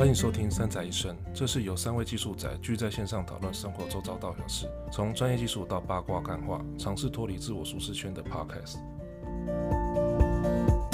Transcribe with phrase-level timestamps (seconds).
[0.00, 8.76] 欢迎收听《三宅一生》，这是由三位技术宅聚在线上讨论生活周遭大小事，从专业技术到八卦干话，尝试脱离自我舒适圈的 Podcast。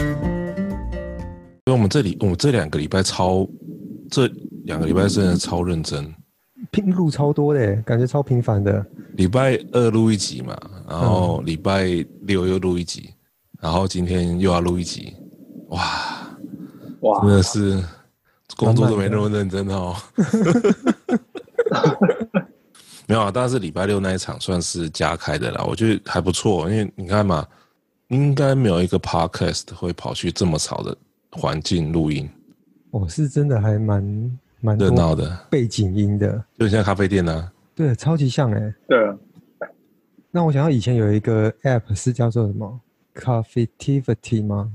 [0.00, 3.46] 因为我们这里，我们这两个礼拜超，
[4.10, 4.26] 这
[4.64, 6.12] 两个礼拜真的超认真，
[6.72, 8.84] 拼录超多的，感觉超频繁的。
[9.12, 11.84] 礼拜二录一集嘛，然后礼拜
[12.22, 13.10] 六又录一集，
[13.60, 15.14] 然后今天又要录一集，
[15.68, 15.80] 哇，
[17.02, 17.80] 哇，真的是。
[18.56, 19.95] 工作都没那么认真哦，
[23.06, 27.47] 没有啊，但是礼拜六那一场算是加开的啦，我觉得还不错，因为你看嘛，
[28.09, 30.97] 应该没有一个 podcast 会跑去这么吵的
[31.30, 32.28] 环境录音。
[32.91, 39.16] 哦，是真的还蛮蛮热闹的，背景音的，就像咖啡店啊，对，超级像哎、欸，对啊。
[40.30, 42.80] 那我想到以前有一个 app 是叫做什么
[43.14, 44.70] Coffeetivity 吗？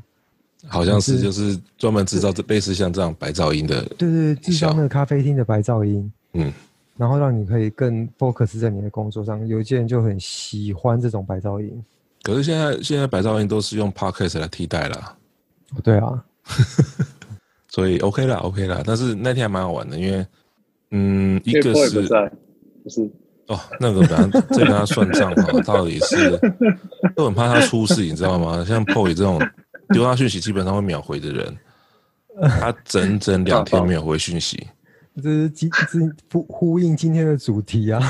[0.68, 6.54] 好像是，就是专门制造这类似像这样白噪音的，对对对，制造那个咖啡厅的白噪音，嗯，
[6.98, 9.46] 然后让你可以更 focus 在你的工作上。
[9.48, 11.84] 有一些人就很喜欢这种白噪音，
[12.22, 15.18] 可是现在现在白噪音都是用 podcast 来替代了，
[15.84, 16.24] 对啊，
[17.68, 20.26] 所以 OK 啦 OK 啦，但是那天还蛮好玩的，因为
[20.92, 23.10] 嗯，一个是不是
[23.48, 26.40] 哦，那个反正这跟他算账哈， 到底是
[27.16, 28.64] 都很怕他出事，你知道吗？
[28.64, 29.42] 像 Poy 这种。
[29.94, 31.58] 丢他讯息基本上会秒回的人，
[32.60, 34.68] 他整整两天没有回讯息，
[35.16, 36.00] 这是今这
[36.32, 38.02] 呼呼应今天的主题啊。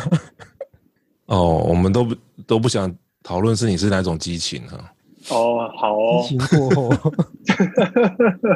[1.28, 2.16] 哦，我们都不
[2.46, 2.94] 都不想
[3.24, 4.78] 讨论是你是哪种激情哈。
[5.30, 6.26] 哦，好哦。
[6.28, 7.14] 激情过后，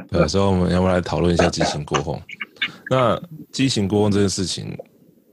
[0.10, 2.20] 对，所以我们要不要来讨论一下激情过后？
[2.90, 4.78] 那激情过后这件事情，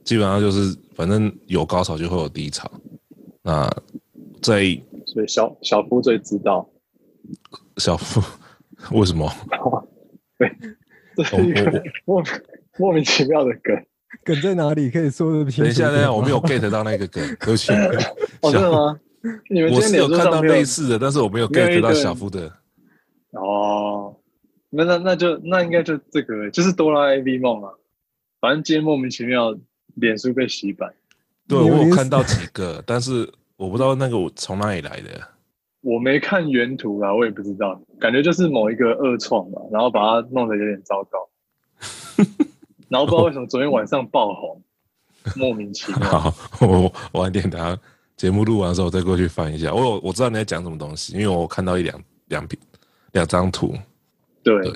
[0.05, 2.71] 基本上就是反正有高潮就会有低潮。
[3.43, 3.69] 那
[4.41, 4.63] 在
[5.07, 6.69] 所以小小夫最知道。
[7.77, 8.23] 小夫，
[8.91, 9.31] 为什么？
[10.39, 10.51] 对，
[11.17, 12.23] 这是一个莫
[12.79, 13.75] 莫名其妙的梗。
[14.25, 14.91] 梗在哪里？
[14.91, 15.63] 可以说的清楚。
[15.63, 17.73] 等一下，等一下，我没有 get 到那个梗， 对不起。
[18.41, 19.01] 哦，真的吗？
[19.49, 22.53] 你们我是有看到类似的，但是我没有 get 到小夫的。
[23.31, 24.15] 哦，
[24.71, 27.71] 那那那就那应该就这个，就是哆啦 A V 梦啊。
[28.41, 29.55] 反正今天莫名其妙，
[29.95, 30.93] 脸书被洗版。
[31.49, 35.32] 对，我有看到几个，但是我不知道那个我从哪里来的。
[35.83, 41.29] 我没看原图啊，我也不知道，感觉就是某一个恶创吧，然后把它弄得有点糟糕，
[42.89, 44.63] 然后不知道为什么昨天晚上爆红，
[45.37, 46.09] 莫名其妙。
[46.09, 47.77] 好，我晚点等下
[48.17, 49.75] 节目录完的时候我再过去翻一下。
[49.75, 52.59] 我有我知道你在讲什么东西，因为我看到一两两篇
[53.13, 53.75] 两张图。
[54.45, 54.73] 对，对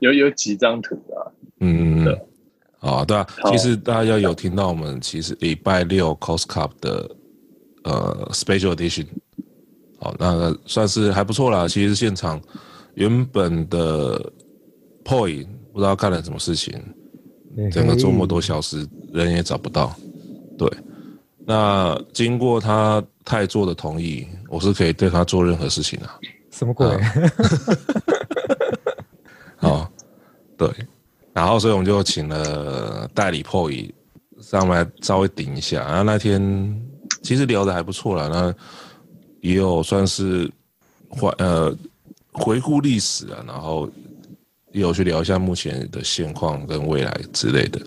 [0.00, 1.30] 有有几张图啊？
[1.60, 2.20] 嗯嗯
[2.80, 7.16] 啊，对啊，其实大家有听到我们其实礼拜六 Cos Cup 的
[7.84, 9.06] 呃 Special Edition。
[9.98, 11.66] 好，那算是还不错啦。
[11.66, 12.40] 其实现场
[12.94, 14.20] 原本的
[15.04, 16.78] Poi 不知道干了什么事情，
[17.72, 19.94] 整个周末都消失，人也找不到。
[20.58, 20.70] 对，
[21.44, 26.08] 那经过他太座的同意，我是可以对他做任何事情的。
[26.50, 26.86] 什么鬼？
[29.56, 29.90] 好，
[30.56, 30.70] 对，
[31.32, 33.90] 然后所以我们就请了代理 Poi
[34.40, 35.86] 上来稍微顶一下。
[35.86, 36.82] 然后那天
[37.22, 38.28] 其实聊的还不错啦。
[38.28, 38.54] 那
[39.46, 40.50] 也有算是
[41.08, 41.72] 回呃
[42.32, 43.88] 回顾历史啊，然后
[44.72, 47.80] 也有去聊一下目前的现况跟未来之类的。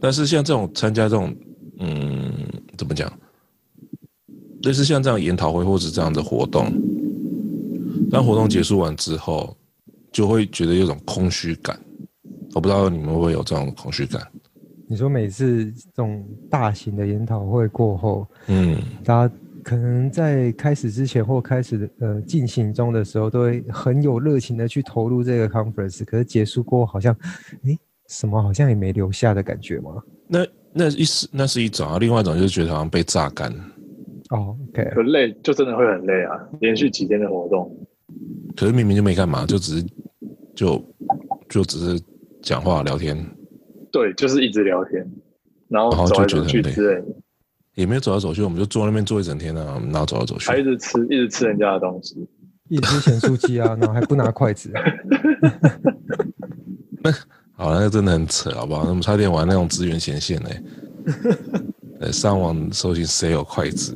[0.00, 1.36] 但是像这种参加这种
[1.78, 2.32] 嗯
[2.78, 3.12] 怎么讲，
[4.62, 6.72] 类似像这样研讨会或者这样的活动，
[8.10, 9.54] 当活动结束完之后，
[10.10, 11.78] 就会觉得有种空虚感。
[12.54, 14.26] 我不知道你们会不会有这种空虚感？
[14.88, 19.34] 你说每次这种大型的研讨会过后，嗯，大家。
[19.64, 26.04] 可能在开始之前或开始的呃进行中的时候，都会很有热情的去投入这个 conference。
[26.04, 27.16] 可是结束过后，好像，
[27.64, 30.02] 诶，什么好像也没留下的感觉吗？
[30.28, 33.50] 那那一是那是一种啊，另外一种就是觉得好像被榨干。
[34.30, 37.74] 哦，OK，很累，就真的会很累啊，连续几天的活动。
[38.56, 39.86] 可是明明就没干嘛，就只是
[40.54, 40.84] 就
[41.48, 42.04] 就只是
[42.42, 43.16] 讲话聊天。
[43.90, 45.06] 对，就是一直聊天，
[45.68, 47.06] 然后走来走去之类的。
[47.74, 52.16] 也没有走来走去，我们就坐那边坐一整天啊，然后走来走去，还一直吃，一直吃人家的东西，
[52.68, 54.72] 一直吃咸酥鸡啊， 然后还不拿筷子。
[57.02, 57.12] 那
[57.56, 58.88] 好，那个真的很扯，好不好？
[58.88, 60.62] 我们差点玩那种资源显现嘞。
[62.00, 63.94] 呃，上网搜寻谁有筷子。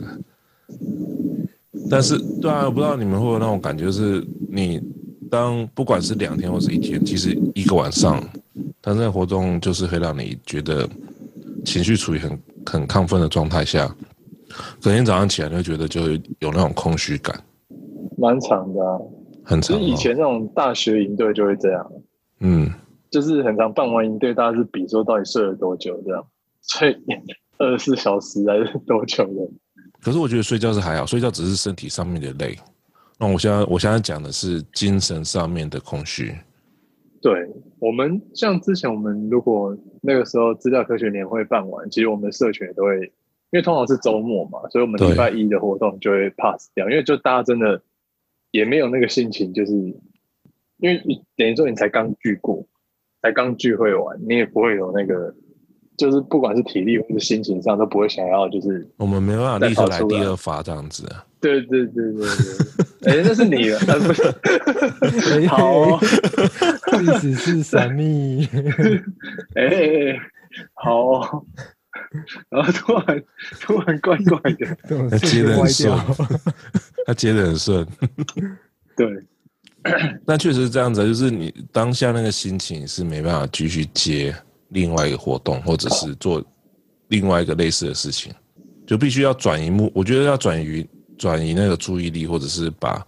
[1.90, 4.80] 但是，对啊，我不知道你们会有那种感觉，就是你
[5.30, 8.22] 当不管是两天或是一天，其实一个晚上，
[8.80, 10.88] 但这个活动就是会让你觉得
[11.64, 12.38] 情绪处于很。
[12.66, 13.94] 很亢奋的状态下，
[14.82, 16.08] 隔天早上起来就觉得就
[16.38, 17.38] 有那种空虚感，
[18.16, 18.98] 蛮长的、啊，
[19.44, 19.80] 很长、哦。
[19.80, 21.92] 以前那种大学营队就会这样，
[22.40, 22.70] 嗯，
[23.10, 26.24] 就是很常办完营队，大家是比说到底睡了多久这样，
[26.62, 26.96] 睡
[27.58, 29.50] 二十四小时还是多久的？
[30.00, 32.56] 可是我觉得睡觉是还好，睡觉只是身体上面的累。
[33.18, 36.32] 那我现在我现在讲的是精神上面的空虚。
[37.20, 37.32] 对，
[37.80, 43.00] 我们像之前我们如果那个时候资料科学年会办完，其实我们的社群也都会，
[43.50, 47.82] 因为通常是周末嘛，所以我们礼拜一的活动就会 pass 掉，因为就大家真的
[48.50, 52.66] 也没有那个心情，就是因为你等于说你才刚聚过，
[53.22, 55.34] 才刚聚会完，你也不会有那个。
[55.98, 61.04] 就是不管是体力或者心情上都不会想要，就是我们没办法立刻来第二发这样子。
[61.40, 62.26] 对对对对
[63.00, 65.46] 对，哎，那是你了，不是？
[65.48, 66.00] 好、哦，
[67.00, 68.48] 历史是 神秘。
[69.54, 70.18] 哎，
[70.74, 71.44] 好、哦，
[72.48, 73.22] 然后突然
[73.60, 74.76] 突然怪怪的，
[75.10, 75.98] 他接的很顺，
[77.06, 77.86] 他接的很顺。
[78.96, 79.06] 对，
[80.26, 84.34] 那确实是这样子，就是你当下那个心情是没办法继续接。
[84.68, 86.42] 另外一个活动，或者是做
[87.08, 88.32] 另外一个类似的事情，
[88.86, 89.90] 就必须要转移目。
[89.94, 90.86] 我觉得要转移
[91.16, 93.06] 转移那个注意力，或者是把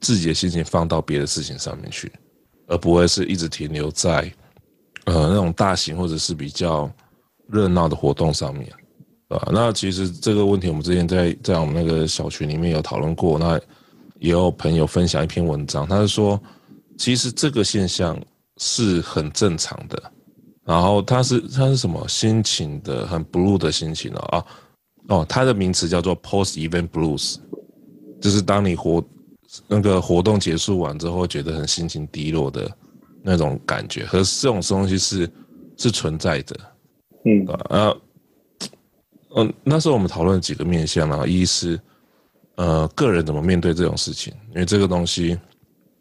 [0.00, 2.10] 自己的心情放到别的事情上面去，
[2.66, 4.32] 而不会是一直停留在
[5.04, 6.90] 呃那种大型或者是比较
[7.48, 8.70] 热闹的活动上面，
[9.28, 13.60] 啊，那其实这个问题我们之前在在我们那个小群里面有讨论过，那
[14.18, 16.40] 也有朋友分享一篇文章，他是说，
[16.96, 18.18] 其实这个现象
[18.56, 20.02] 是很正常的。
[20.64, 24.46] 然后它是它是什么心情的很 blue 的心情哦啊
[25.08, 27.36] 哦，它的名词叫做 post event blues，
[28.20, 29.04] 就是当你活
[29.68, 32.70] 那个活动结束完之后，觉得很心情低落的
[33.22, 34.04] 那种感觉。
[34.06, 35.30] 可是这种东西是
[35.76, 36.56] 是存在的，
[37.24, 37.94] 嗯啊
[39.36, 41.78] 嗯，那时候我们讨论几个面向啊，一是
[42.54, 45.38] 呃个人怎么面对这种事情，因为这个东西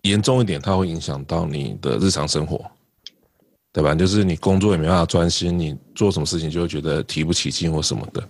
[0.03, 2.63] 严重一点，它会影响到你的日常生活。
[3.73, 3.95] 对吧？
[3.95, 8.23] 就是你工作也没办法专心，你做什么事情就会觉得提不起劲或什么的。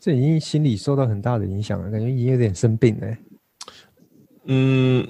[0.00, 3.16] 这已经心理受到很大的影响了，感觉已经有点生病了。
[4.46, 5.06] 嗯，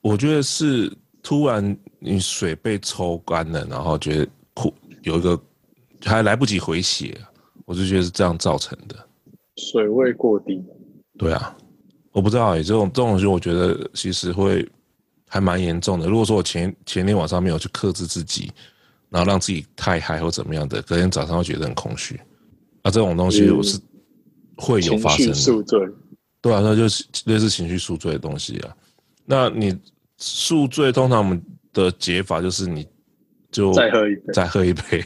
[0.00, 4.72] 我觉得是突然你水被抽干了，然后觉得苦，
[5.02, 5.36] 有一个
[6.04, 7.18] 还来不及回血，
[7.64, 8.94] 我就觉得是这样造成的。
[9.56, 10.62] 水位过低。
[11.18, 11.56] 对啊，
[12.12, 14.64] 我不知道哎，这种这种东西，我觉得其实会
[15.26, 16.06] 还蛮严重的。
[16.06, 18.52] 如果说我前前天晚上没有去克制自己。
[19.10, 22.14] 然后让自己太嗨或怎么样的，隔天早上会觉得很空虚，
[22.82, 23.78] 啊，这种东西我是
[24.56, 25.34] 会有发生的。
[25.34, 25.80] 宿醉，
[26.42, 28.76] 对啊，那就是类似情绪宿醉的东西啊。
[29.24, 29.74] 那你
[30.18, 32.86] 宿醉通常我们的解法就是你
[33.50, 35.04] 就再喝一杯，再喝一杯，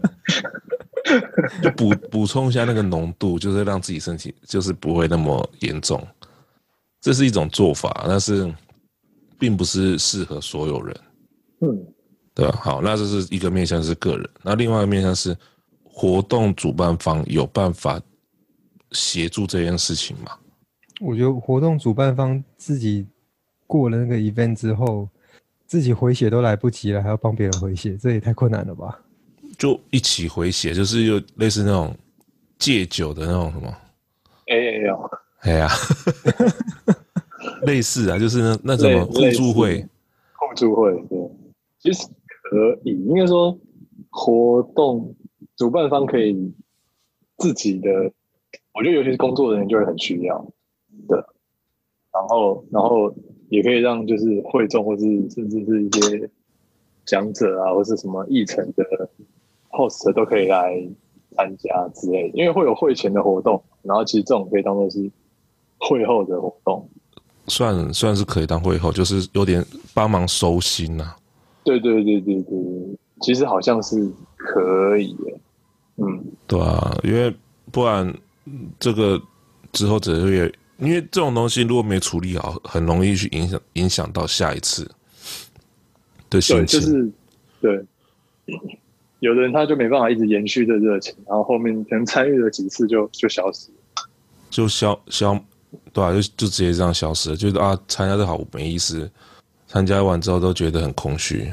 [1.62, 6.06] 就补补充一下那个浓度，就是让自己身体就是不会那么严重。
[7.00, 8.52] 这是一种做法，但是
[9.38, 10.96] 并不是适合所有人。
[11.60, 11.86] 嗯。
[12.34, 15.36] 对，好，那这是一个面向是个人，那另外一个面向是
[15.84, 18.00] 活动主办方有办法
[18.92, 20.32] 协助这件事情吗？
[21.00, 23.06] 我觉得活动主办方自己
[23.66, 25.06] 过了那个 event 之后，
[25.66, 28.98] 自己回血都来不及了，还要帮别人回血，这也太困难了吧？
[29.58, 31.94] 就一起回血，就是又类似那种
[32.58, 33.76] 戒酒的那种什么？
[34.46, 34.56] 哎
[34.86, 34.96] 呀，
[35.40, 35.68] 哎呀，
[37.66, 39.86] 类似啊，就是那那种互助会，
[40.32, 41.18] 互助会，对，
[41.78, 42.08] 其实。
[42.52, 43.58] 可以，应该说
[44.10, 45.14] 活动
[45.56, 46.52] 主办方可以
[47.38, 48.12] 自己的，
[48.74, 50.46] 我觉得尤其是工作人员就会很需要
[51.08, 51.26] 的。
[52.12, 53.10] 然后，然后
[53.48, 56.30] 也可以让就是会众或是甚至是一些
[57.06, 58.84] 讲者啊，或是什么议程的
[59.70, 60.86] host 都可以来
[61.34, 65.10] 参加之类，因为会有会前的活动，然后其实这种可以当做是
[65.78, 66.86] 会后的活动，
[67.46, 71.16] 算算是可以当会后，就是有点帮忙收心呐、啊。
[71.64, 75.38] 对对对对对，其实好像是可以的，
[75.96, 77.34] 嗯，对啊，因为
[77.70, 78.12] 不然
[78.80, 79.20] 这个
[79.72, 84.90] 之后只会，因为这种东西如果没处理好，很容易去影响影响到下一次
[86.28, 86.80] 的心情。
[86.80, 87.12] 对，就是
[87.60, 87.86] 对，
[89.20, 94.08] 有的人他就没办法一直延续这热情，然后后面可能参与了几次就就消失了，
[94.50, 95.38] 就消消，
[95.92, 99.08] 对啊，就就直接这样消失了，就是啊，参加的好没意思。
[99.72, 101.50] 参加完之后都觉得很空虚，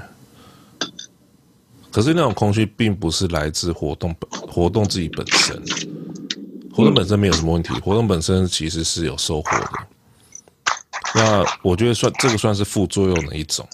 [1.90, 5.64] 可是那种空虚并不是来自活动本活动自己本身，
[6.74, 9.70] 活动本身没有什么问题，活动本身其实是有收获的。
[11.16, 13.66] 那我觉得算这个算是副作用的一种，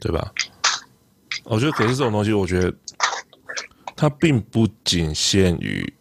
[0.00, 0.28] 对吧？
[1.44, 2.74] 我觉得可是这种东西，我觉得
[3.94, 5.94] 它并不仅限于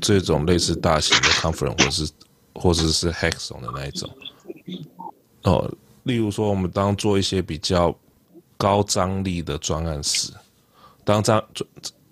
[0.00, 2.12] 这种类似大型的 conference 或者是
[2.54, 4.08] 或者是 hackathon 的那一种
[5.42, 5.68] 哦。
[6.08, 7.94] 例如说，我们当做一些比较
[8.56, 10.32] 高张力的专案时，
[11.04, 11.68] 当专专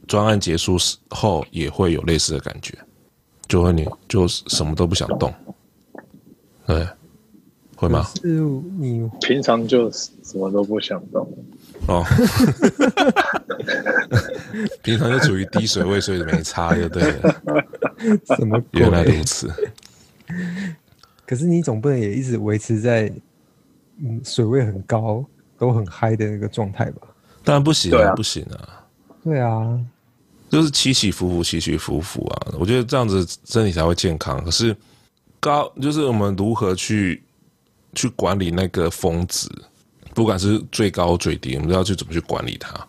[0.06, 2.76] 专案结束时后，也会有类似的感觉，
[3.48, 5.32] 就会你就什么都不想动，
[6.66, 6.86] 对，
[7.74, 8.06] 会吗？
[8.20, 8.28] 是
[8.78, 11.26] 你平常就什么都不想动
[11.88, 12.04] 哦，
[14.84, 17.42] 平常就处于低水位，所以没差就对了。
[18.36, 18.62] 什么？
[18.72, 19.50] 原来如此。
[21.26, 23.10] 可是你总不能也一直维持在
[23.98, 25.24] 嗯水位很高，
[25.58, 27.08] 都很嗨的那个状态吧？
[27.44, 28.84] 当然不行啊，不行啊。
[29.24, 29.80] 对啊，
[30.50, 32.54] 就是起起伏伏，起起伏伏啊。
[32.58, 34.44] 我觉得这样子身体才会健康。
[34.44, 34.76] 可是
[35.40, 37.22] 高就是我们如何去
[37.94, 39.48] 去管理那个峰值，
[40.14, 42.86] 不管是最高最低，我们都要去怎么去管理它。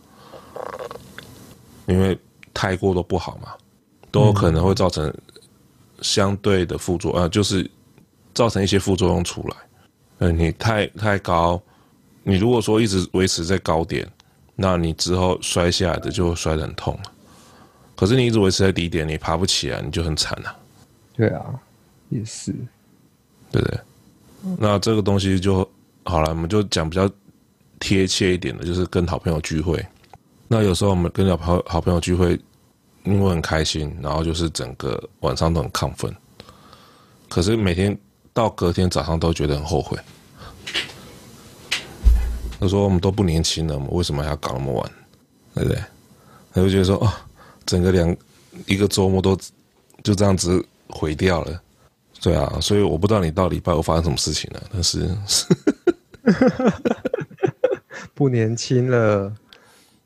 [1.87, 2.19] 因为
[2.53, 3.53] 太过都不好嘛，
[4.11, 5.13] 都有可能会造成
[6.01, 7.69] 相对的副作用，呃，就是
[8.33, 9.55] 造成一些副作用出来。
[10.19, 11.61] 呃，你太太高。
[12.23, 14.07] 你如果说一直维持在高点，
[14.55, 16.97] 那你之后摔下来的就会摔得很痛。
[17.95, 20.55] 可是你一直维持在低点，你爬不起来，你就很惨了。
[21.15, 21.45] 对啊，
[22.09, 22.51] 也是，
[23.51, 23.79] 对不对？
[24.59, 25.67] 那这个东西就
[26.03, 27.09] 好了，我们就讲比较
[27.79, 29.83] 贴切一点的，就是跟好朋友聚会。
[30.47, 32.39] 那有时候我们跟好朋好朋友聚会，
[33.03, 36.13] 因为很开心，然后就是整个晚上都很亢奋。
[37.29, 37.97] 可是每天
[38.37, 39.97] 到隔天早上都觉得很后悔。
[42.59, 44.91] 他说：“我们都不年轻了，我们为什么还要搞那么晚？
[45.55, 45.81] 对不对？”
[46.53, 47.11] 他就觉得说：“哦，
[47.65, 48.15] 整个两
[48.67, 49.35] 一个周末都
[50.03, 51.59] 就这样子毁掉了。”
[52.21, 54.61] 对啊，所以我不知道你到礼拜五发生什么事情了。
[54.71, 55.09] 但是
[58.13, 59.33] 不年轻了，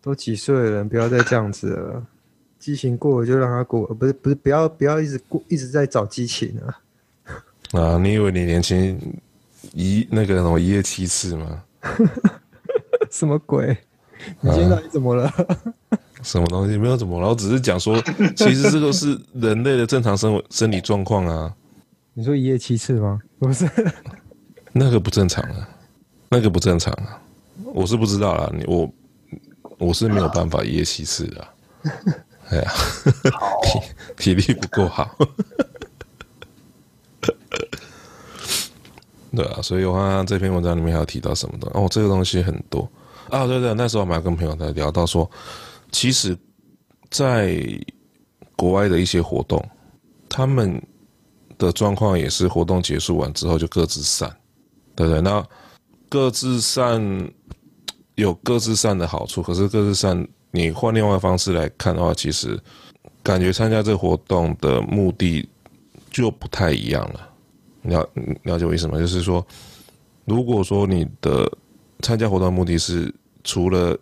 [0.02, 2.02] 都几岁的人，不要再这样子了。
[2.60, 6.80] 激情过了就让它过，不是不是，不要不要一直过，一直在找激情啊！
[7.74, 9.00] 啊，你以为你年轻
[9.74, 11.64] 一那个什么一夜七次吗？
[13.10, 13.78] 什么鬼？
[14.40, 15.26] 你今天到底怎么了？
[15.28, 15.46] 啊、
[16.22, 18.00] 什么东西没有怎么然后只是讲说，
[18.36, 21.54] 其实这个是人类的正常生活生理状况啊。
[22.14, 23.20] 你说一夜七次吗？
[23.40, 23.70] 不是，
[24.74, 25.68] 那个不正常啊，
[26.30, 27.22] 那个不正常啊。
[27.74, 28.94] 我是不知道啦，你我
[29.78, 31.48] 我是没有办法一夜七次的。
[32.50, 32.72] 哎呀，
[33.64, 33.80] 体
[34.18, 35.18] 体力不够好。
[39.36, 42.90] 对啊，所以我看看这篇文章里面还有提到什么的哦，这个东西很多
[43.30, 43.48] 啊。
[43.48, 45.30] 对对，那时候我们还跟朋友在聊到说，
[45.92, 46.38] 其实，
[47.10, 47.58] 在
[48.56, 49.64] 国外的一些活动，
[50.28, 50.82] 他们
[51.58, 54.30] 的状况也是活动结束完之后就各自散，
[54.96, 55.22] 对对？
[55.22, 55.42] 那
[56.10, 57.32] 各自散
[58.16, 62.60] 有各自散的好处，可是各自散，你换另外方式来看的话，其实
[63.24, 65.48] 感觉参加这个活动的目的
[66.10, 67.30] 就不太一样了。
[67.84, 68.08] 了
[68.44, 68.98] 了解我意思吗？
[68.98, 69.46] 就是说，
[70.26, 71.52] 如果说你的
[72.02, 73.98] 参加活动的目的是除了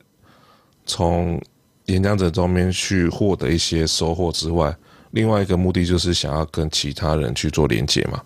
[0.85, 1.41] 从
[1.85, 4.75] 演讲者中间去获得一些收获之外，
[5.11, 8.21] 另外一个目的就是想要跟其他人去做连接嘛，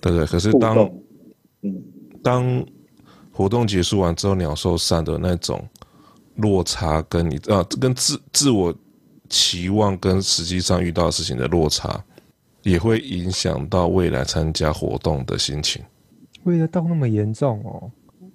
[0.00, 0.26] 对不对？
[0.26, 0.90] 可是当
[2.22, 2.66] 当
[3.32, 5.62] 活动结束完之后，鸟兽散的那种
[6.36, 8.74] 落差，跟你啊，跟自自我
[9.28, 12.02] 期望跟实际上遇到的事情的落差。
[12.64, 15.82] 也会影响到未来参加活动的心情。
[16.44, 17.90] 为了到那么严重哦？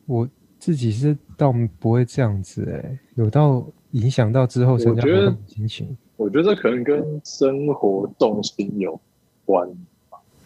[0.06, 5.98] 我自己是倒不会这样子哎，有到影响到之后参加活动的心情。
[6.16, 9.00] 我觉得这可能跟生活重心有
[9.46, 9.70] 关。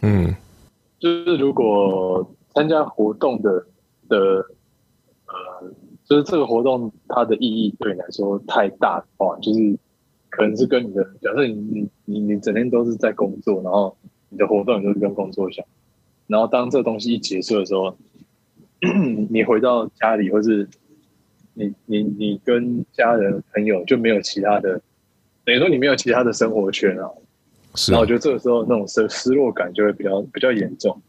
[0.01, 0.33] 嗯，
[0.99, 3.65] 就是如果参加活动的
[4.09, 4.17] 的
[5.27, 5.71] 呃，
[6.05, 9.79] 就是这个活动它的意义对你来说太大的话，就是。
[10.35, 13.95] 可能是跟你的，假设你你你你整天都是在工作，然后
[14.29, 15.63] 你的活动也都是跟工作相，
[16.25, 17.95] 然后当这东西一结束的时候，
[19.29, 20.67] 你回到家里，或是
[21.53, 24.81] 你你你跟家人朋友就没有其他的，
[25.45, 27.07] 等于说你没有其他的生活圈啊。
[27.75, 27.91] 是。
[27.91, 30.99] 然后我觉得这个时候那种失失落感就会比较比较严重。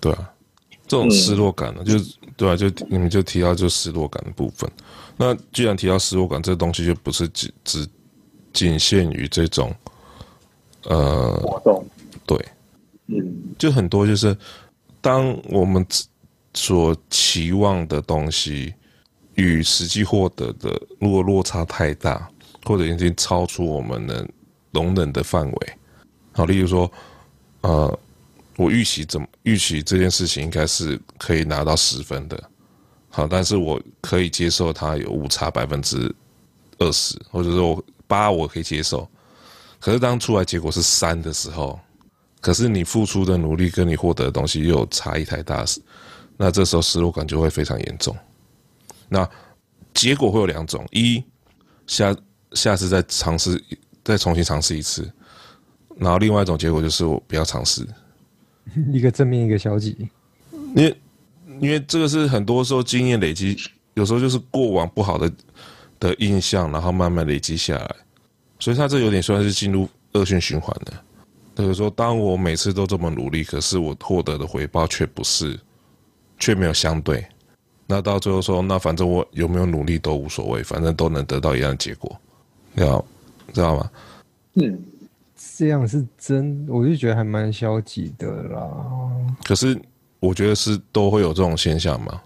[0.00, 0.34] 对啊，
[0.88, 4.68] 这种失落感呢，嗯、就是对啊，就你们就提到就失落感的部分。
[5.16, 7.88] 那既然提到失落感，这个东西就不是只只。
[8.54, 9.74] 仅限于这种，
[10.84, 11.84] 呃，活动，
[12.24, 12.38] 对，
[13.08, 14.34] 嗯，就很多就是，
[15.00, 15.84] 当我们
[16.54, 18.72] 所期望的东西
[19.34, 22.30] 与实际获得的如果落差太大，
[22.64, 24.26] 或者已经超出我们能
[24.70, 25.72] 容忍的范围，
[26.32, 26.90] 好，例如说，
[27.62, 27.98] 呃，
[28.56, 32.40] 我预期怎么预期这件事情应该是可以拿到十分的，
[33.08, 36.14] 好，但是我可以接受它有误差百分之
[36.78, 37.84] 二十，或者说我。
[38.14, 39.08] 八我可以接受，
[39.80, 41.80] 可是当出来结果是三的时候，
[42.40, 45.64] 可是你付出的努力跟你获得的东西又有差异太大，
[46.36, 48.16] 那这时候失落感就会非常严重。
[49.08, 49.28] 那
[49.92, 51.24] 结果会有两种：一
[51.88, 52.16] 下
[52.52, 53.60] 下次再尝试，
[54.04, 55.02] 再重新尝试一次；
[55.96, 57.84] 然后另外一种结果就是我不要尝试。
[58.92, 60.08] 一个正面，一个消极。
[60.76, 60.96] 因为
[61.60, 63.56] 因为这个是很多时候经验累积，
[63.94, 65.32] 有时候就是过往不好的
[65.98, 67.96] 的印象，然后慢慢累积下来，
[68.58, 70.92] 所以他这有点算是进入恶性循环的。
[71.56, 75.56] 就是说，当我每次都这么努力，可是我获得的回报却不是，
[76.36, 77.24] 却没有相对，
[77.86, 82.20] 那到最后说，那反正我有没有努力都无所谓，反正都能得到一样的结果，
[82.74, 83.04] 要知道
[83.52, 83.90] 知道吗？
[84.54, 84.82] 嗯，
[85.36, 88.68] 这样是真，我就觉得还蛮消极的啦。
[89.44, 89.80] 可是
[90.18, 92.20] 我觉得是都会有这种现象吗？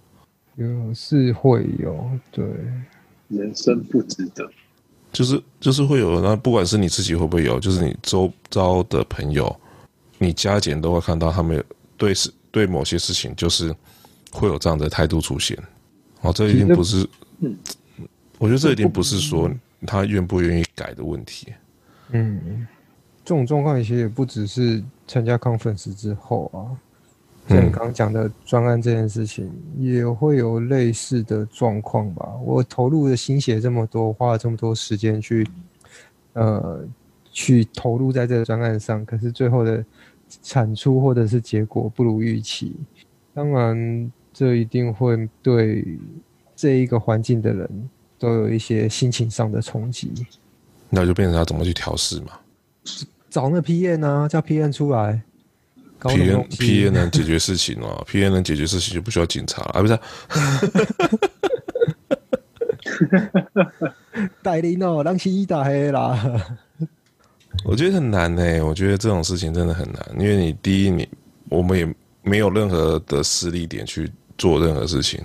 [0.55, 2.47] 有是会有，对，
[3.29, 4.51] 人生不值得。
[5.19, 9.53] 就是就是会有，那不管是你自己会不会有，就是你周遭的朋友，
[10.17, 11.61] 你加减都会看到他们
[11.97, 13.75] 对事对某些事情，就是
[14.31, 15.59] 会有这样的态度出现。
[16.21, 17.05] 哦，这一定不是，
[17.41, 17.59] 嗯，
[18.39, 19.51] 我觉得这一定不是说
[19.85, 21.53] 他愿不愿意改的问题。
[22.11, 22.65] 嗯，
[23.25, 26.71] 这种状况其实也不只是参加 conference 之后啊。
[27.49, 32.29] 像你刚刚讲的专案这件事情，也会有类似的状况吧？
[32.45, 35.47] 我投入的心血这么多，花了这么多时间去，
[36.35, 36.85] 呃，
[37.33, 39.83] 去投入在这个专案上，可是最后的
[40.43, 42.77] 产出或者是结果不如预期，
[43.33, 45.99] 当然这一定会对
[46.55, 50.13] 这一个环境的人都有一些心情上的冲击。
[50.91, 52.33] 那就变成要怎么去调试嘛？
[53.31, 55.23] 找那 PM 啊，叫 PM 出来。
[56.01, 59.99] P N P N 能解决事情哦， P N 能解决事情就不需要警察啊，不是？
[64.43, 66.17] 带领哦，让起打黑啦。
[67.65, 71.09] 我觉得很难呢，我觉得这种事情真的很难，因为你第一，你
[71.49, 75.21] 我们也没有任何的实力点去做任何事情，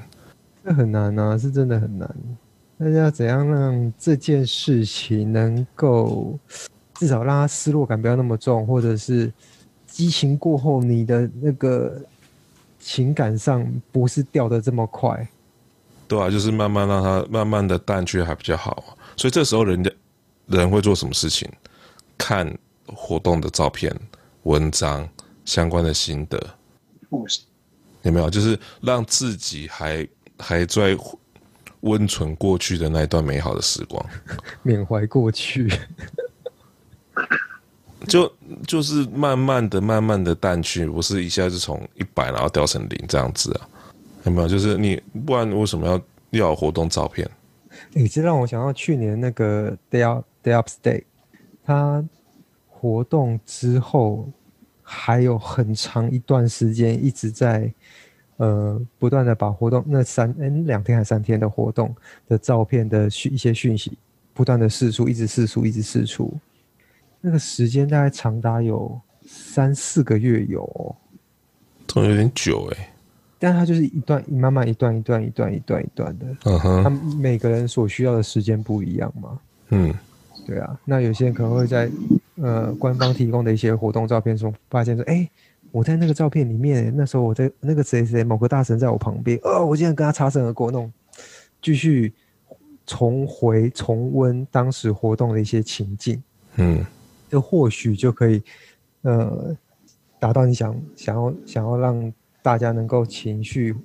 [0.65, 2.09] 这很难啊，是真的很难。
[2.77, 6.37] 那要怎样让这件事情能够
[6.95, 9.31] 至少让他失落感不要那么重，或者是？
[9.93, 12.01] 激情过后，你的那个
[12.79, 15.27] 情感上不是掉的这么快，
[16.07, 18.97] 对啊，就是慢慢让它慢慢的淡去还比较好。
[19.15, 19.91] 所以这时候人家
[20.47, 21.47] 人会做什么事情？
[22.17, 22.51] 看
[22.87, 23.95] 活动的照片、
[24.43, 25.07] 文章、
[25.45, 26.43] 相关的心得，
[28.01, 28.27] 有没有？
[28.31, 30.07] 就是让自己还
[30.39, 30.97] 还在
[31.81, 34.03] 温存过去的那一段美好的时光，
[34.63, 35.71] 缅怀过去。
[38.07, 38.31] 就
[38.67, 43.67] 就是慢慢的、慢慢的淡去，不是一下子从一百然后掉成零这样子啊？
[44.25, 44.47] 有没有？
[44.47, 47.29] 就是你不然为什么要要活动照片？
[47.91, 51.03] 你、这让我想到去年那个 Day Up Day Up Stay，
[51.65, 52.03] 他
[52.67, 54.29] 活动之后
[54.81, 57.71] 还有很长一段时间一直在
[58.37, 61.95] 呃不断的把活动那三嗯两天还三天的活动
[62.27, 63.97] 的照片的讯一些讯息
[64.33, 66.33] 不断的释出，一直释出，一直释出。
[67.25, 70.93] 那个时间大概长达有三四个月有，哦，
[71.87, 72.89] 都有点久哎。
[73.39, 76.25] 但它就是一段，慢慢一段一段一段一段一段的。
[76.43, 79.39] 嗯哼，他每个人所需要的时间不一样嘛。
[79.69, 79.93] 嗯，
[80.45, 80.77] 对啊。
[80.83, 81.89] 那有些人可能会在
[82.35, 85.29] 呃官方提供的一些活动照片中发现说，哎，
[85.71, 90.91] 我在那个照片里面，那时候我在那个谁谁某个大神在我旁边，哦，我竟然跟他擦身而过，那种
[91.61, 92.13] 继续
[92.85, 96.21] 重回重温当时活动的一些情境。
[96.55, 96.85] 嗯。
[97.33, 98.39] 这或许就可以，
[99.01, 99.57] 呃，
[100.19, 103.75] 达到你想想要想要让大家能够情绪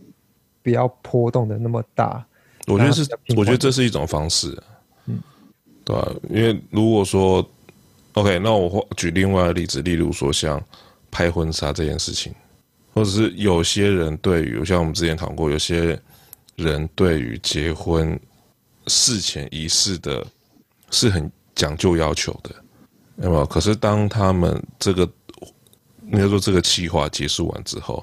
[0.63, 2.23] 不要波动的那么大。
[2.67, 4.55] 我觉得是，我觉得这是一种方式，
[5.07, 5.19] 嗯，
[5.83, 6.13] 对吧？
[6.29, 7.43] 因为如果说
[8.13, 10.63] ，OK，那我举另外的例子，例如说像
[11.11, 12.35] 拍婚纱这件事情，
[12.93, 15.99] 或者是有些人对于，像我们之前谈过，有些
[16.57, 18.21] 人对于结婚
[18.89, 20.27] 事前仪式的
[20.91, 22.55] 是很讲究要求的。
[23.21, 23.45] 有没有？
[23.47, 25.09] 可是当他们这个，
[26.11, 28.03] 应该说这个计划结束完之后，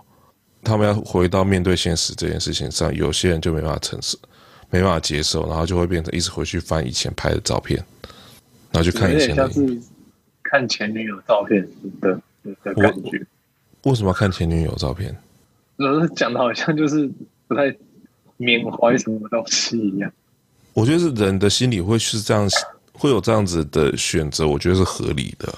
[0.62, 4.18] 他们要回到面对现实这件事情上，有些人就没办法承受，
[4.70, 7.84] 没办法接受，然后就会变成一直回去翻以前拍的照片，
[8.72, 9.36] 然后去看以前
[10.44, 11.66] 看前女友照片
[12.02, 13.26] 的的感觉。
[13.84, 15.16] 为什么要看前女友照片？
[15.78, 17.10] 呃，讲的好像就是
[17.48, 17.76] 不太
[18.38, 20.12] 缅怀什么东西一样。
[20.74, 22.50] 我觉得是人的心理会是这样。
[22.98, 25.54] 会有这样子的选择，我觉得是合理的，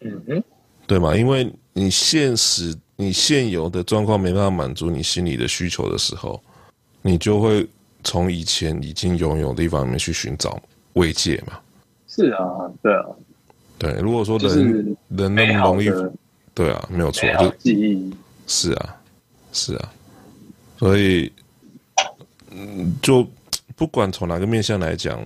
[0.00, 0.44] 嗯哼，
[0.86, 1.16] 对吗？
[1.16, 6.40] 因为你现实、你现有的状况没办法满足你心里的需求的时候，
[7.02, 7.66] 你就会
[8.04, 10.60] 从以前已经拥有的地方里面去寻找
[10.94, 11.58] 慰藉嘛。
[12.08, 12.40] 是啊，
[12.82, 13.04] 对啊，
[13.78, 13.92] 对。
[13.94, 15.90] 如果说人、就是、人那么容易，
[16.54, 18.14] 对啊，没有错，就记忆
[18.46, 18.96] 是啊，
[19.52, 19.92] 是啊，
[20.78, 21.30] 所以
[22.50, 23.26] 嗯，就
[23.74, 25.20] 不管从哪个面向来讲，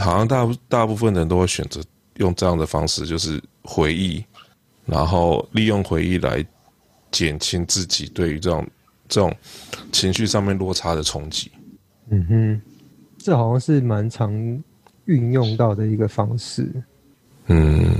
[0.00, 1.80] 好像大大部分人都会选择
[2.16, 4.24] 用这样的方式，就是回忆，
[4.86, 6.44] 然后利用回忆来
[7.12, 8.66] 减轻自己对于这种
[9.08, 9.32] 这种
[9.92, 11.50] 情绪上面落差的冲击。
[12.10, 12.60] 嗯哼，
[13.18, 14.32] 这好像是蛮常
[15.04, 16.68] 运用到的一个方式。
[17.46, 17.94] 嗯，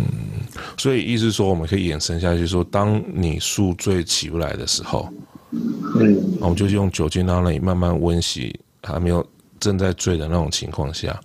[0.77, 5.09] 所以意思说，我们可以延伸下去说，当你宿醉起不来的时候，
[5.53, 9.25] 嗯，我们就用酒精让你慢慢温习，还没有。
[9.61, 11.21] 正在醉的那种情况下，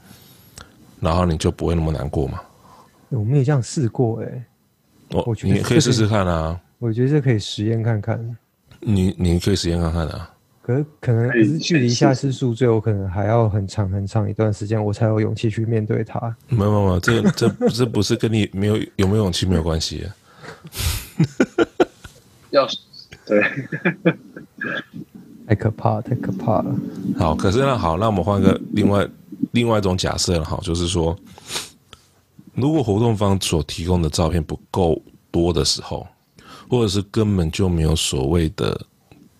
[1.05, 2.41] 然后你就不会那么难过嘛？
[3.09, 4.45] 我没有这样试过哎、欸，
[5.11, 6.59] 我我觉得你可以试试看啊。
[6.79, 8.37] 我觉得这可以实验看看。
[8.79, 10.31] 你你可以实验看看啊。
[10.63, 16.19] 可是可能是距离下次宿醉，我可能还要很长很长一段时间，我才有勇气去面对它。
[16.49, 20.05] 没有没有，这这这不是跟你没有有没有勇气没有关系。
[22.49, 22.67] 要
[23.27, 23.43] 对。
[25.47, 26.75] 太可怕，太可怕了。
[27.15, 29.07] 好，可是那好，那我们换个另外
[29.51, 31.17] 另外一种假设了哈，就是说，
[32.53, 36.05] 如果活动方所提供的照片不够多的时候，
[36.69, 38.79] 或者是根本就没有所谓的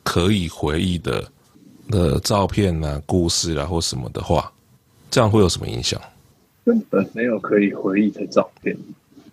[0.04, 1.32] 可以回忆的
[1.90, 4.52] 的照片啊、故事啊或什么的话，
[5.10, 6.00] 这样会有什么影响？
[6.64, 8.76] 根本没有可以回忆的照片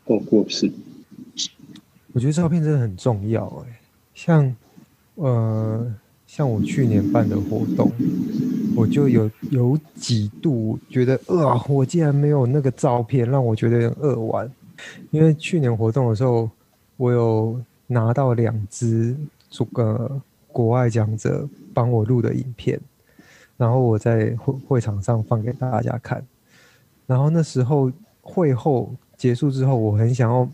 [0.05, 0.71] 或故事。
[2.13, 3.81] 我觉得照片真的很重要哎，
[4.15, 4.57] 像
[5.15, 5.95] 呃。
[6.35, 7.93] 像我去年办的活动，
[8.75, 14.51] 我就有有几度觉得，呃，我竟然没有那个照片，让我觉得有点扼腕。
[15.11, 16.49] 因为去年活动的时候，
[16.97, 19.15] 我有拿到两支
[19.51, 20.11] 这个
[20.51, 22.81] 国外讲者帮我录的影片，
[23.59, 26.25] 然后我在会会场上放给大家看。
[27.07, 27.93] 然后那时候
[28.23, 30.49] 会后结束之后，我很想要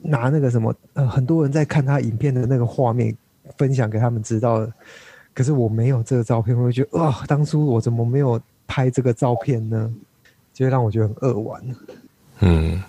[0.00, 3.12] 拿那个什么，呃，很多人在看他影片的那个画面。
[3.56, 4.72] 分享给他们知道的，
[5.34, 9.92] 可是我没有这个照片，我就觉得哇、哦，当初我怎么没有拍这个照片呢？
[10.52, 11.76] 就会让我觉得很扼腕。
[12.40, 12.82] 嗯，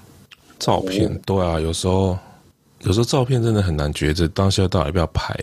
[0.59, 2.17] 照片对啊，有时候
[2.81, 5.33] 有时候照片真的很难抉择，当下到底要不要拍。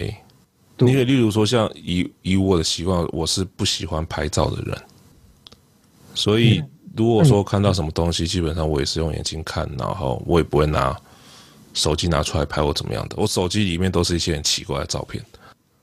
[0.78, 4.78] 你可以例如说，像以以我的习惯，我是不喜欢拍照的人，
[6.14, 6.62] 所以
[6.96, 10.98] 如果说看到什么东西，基本上我也是用眼睛看，然后我也不会拿。
[11.72, 13.16] 手机拿出来拍我怎么样的？
[13.18, 15.22] 我手机里面都是一些很奇怪的照片。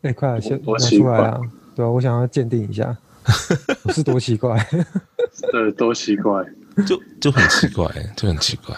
[0.01, 1.39] 哎、欸，快来先拿出来啊！
[1.75, 2.95] 对啊，我想要鉴定一下，
[3.83, 4.57] 我是多奇怪？
[5.51, 6.43] 对，多奇怪，
[6.85, 8.75] 就就很奇怪， 就很奇怪。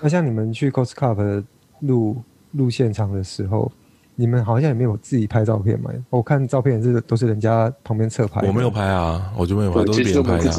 [0.00, 1.44] 那像你们去 Cos Cup
[1.80, 3.70] 录录现场的时候，
[4.14, 5.90] 你们好像也没有自己拍照片嘛？
[6.10, 8.46] 我看照片是都是人家旁边侧拍。
[8.46, 10.50] 我没有拍啊，我就没有拍，都是别人拍的。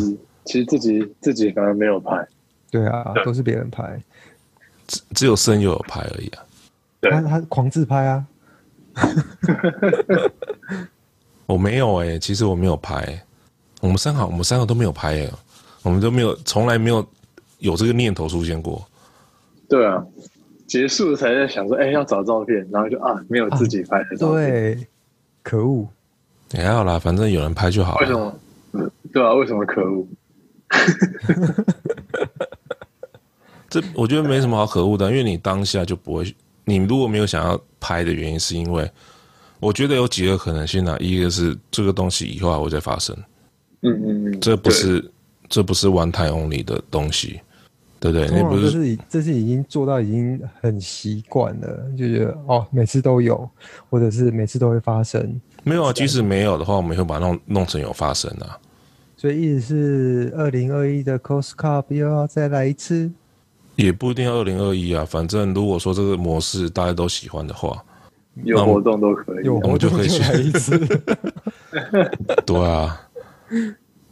[0.45, 2.27] 其实自己自己反而没有拍。
[2.71, 4.01] 对啊，都是别人拍。
[4.87, 6.43] 只只有声优有拍而已啊，
[7.01, 8.25] 他他狂自拍啊，
[11.45, 13.23] 我没有哎、欸，其实我没有拍、欸，
[13.81, 15.33] 我们三个我们三个都没有拍哎、欸，
[15.81, 17.05] 我们都没有从来没有
[17.59, 18.85] 有这个念头出现过。
[19.67, 20.03] 对啊，
[20.67, 24.87] 结束才在想说，哎、欸，要找照片，然后就啊，没有自己拍的照片，啊、对，
[25.41, 25.87] 可恶，
[26.51, 28.01] 也还好啦，反正有人拍就好了。
[28.01, 28.91] 为什么？
[29.11, 30.07] 对啊，为什么可恶？
[33.73, 36.35] 这 我觉得没什么好可恶的，因为你当下就不会。
[36.65, 38.89] 你如果没有想要拍的原因，是因为
[39.59, 40.95] 我觉得有几个可能性啊。
[40.99, 43.13] 一个是这个东西以后还会再发生，
[43.81, 45.11] 嗯嗯嗯，这不是
[45.49, 47.41] 这不是 one time only 的东西，
[47.99, 48.29] 对不对？
[48.29, 53.49] 那不是，这是这是已经做到已经很习惯了，就觉得哦，每次都有，
[53.89, 55.41] 或者是每次都会发生。
[55.63, 58.57] 没有啊，即使没有的话，我们会把它弄弄成有发生啊。
[59.17, 63.11] 所以意思是，二零二一的 Cos Cup 又要再来一次。
[63.75, 67.83] 也不一定二零二一啊，反正如果说这个模式大家都喜欢的话，
[68.43, 70.77] 有活动都可以，有活动就可以去一次。
[72.45, 73.01] 对啊，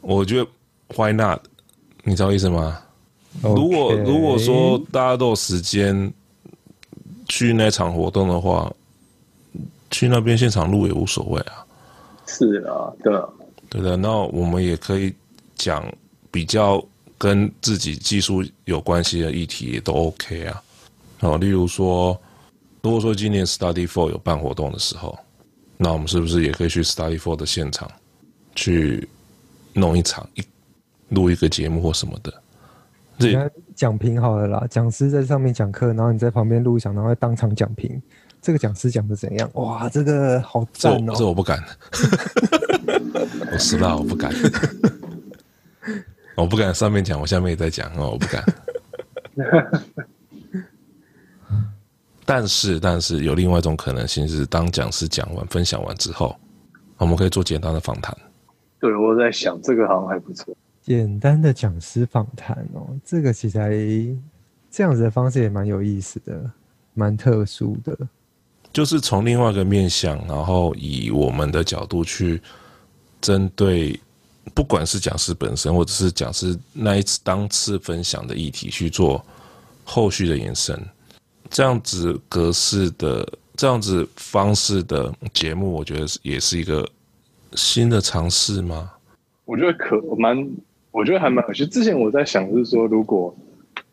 [0.01, 0.47] 我觉得
[0.95, 1.39] Why not？
[2.03, 2.79] 你知道意思吗
[3.43, 3.55] ？Okay.
[3.55, 6.11] 如果如果说大家都有时间
[7.27, 8.71] 去那场活动的话，
[9.91, 11.65] 去那边现场录也无所谓啊。
[12.25, 13.29] 是啊，对啊，
[13.69, 13.95] 对的。
[13.95, 15.13] 那我们也可以
[15.53, 15.85] 讲
[16.31, 16.83] 比较。
[17.21, 20.63] 跟自己技术有关系的议题也都 OK 啊，
[21.19, 22.19] 好，例如说，
[22.81, 25.15] 如果说今年 Study Four 有办活动的时候，
[25.77, 27.87] 那我们是不是也可以去 Study Four 的现场
[28.55, 29.07] 去
[29.73, 30.43] 弄一场一
[31.09, 32.33] 录一个节目或什么的？
[33.19, 38.01] 这讲评好了啦，讲师在上面讲课，然后你在旁边录一场，然后当场讲评，
[38.41, 39.47] 这个讲师讲的怎样？
[39.53, 41.13] 哇，这个好赞哦！
[41.15, 41.63] 这我不敢，
[43.53, 44.33] 我实话我不敢。
[46.41, 48.43] 我不敢上面讲，我下面也在讲哦，我不敢。
[52.25, 56.35] 但是，但是有另外一种可能性是，当讲师讲完、分享完之后，
[56.97, 58.15] 我们可以做简单的访谈。
[58.79, 60.55] 对，我在想这个好像还不错。
[60.81, 63.69] 简单的讲师访谈哦，这个其实还
[64.69, 66.49] 这样子的方式也蛮有意思的，
[66.93, 67.97] 蛮特殊的。
[68.71, 72.41] 就是从另外一个面向，然后以我们的角度去
[73.19, 73.99] 针对，
[74.53, 79.23] 不管是讲师本身，或者是讲师那一次当次分享的议题去做
[79.83, 80.79] 后续的延伸。
[81.49, 86.87] 这样子格式的、这样子方式的节目，我觉得也是一个
[87.53, 88.91] 新的尝试吗？
[89.43, 90.49] 我觉得可蛮，
[90.91, 91.65] 我觉得还蛮有趣。
[91.65, 93.35] 之前我在想，就是说，如果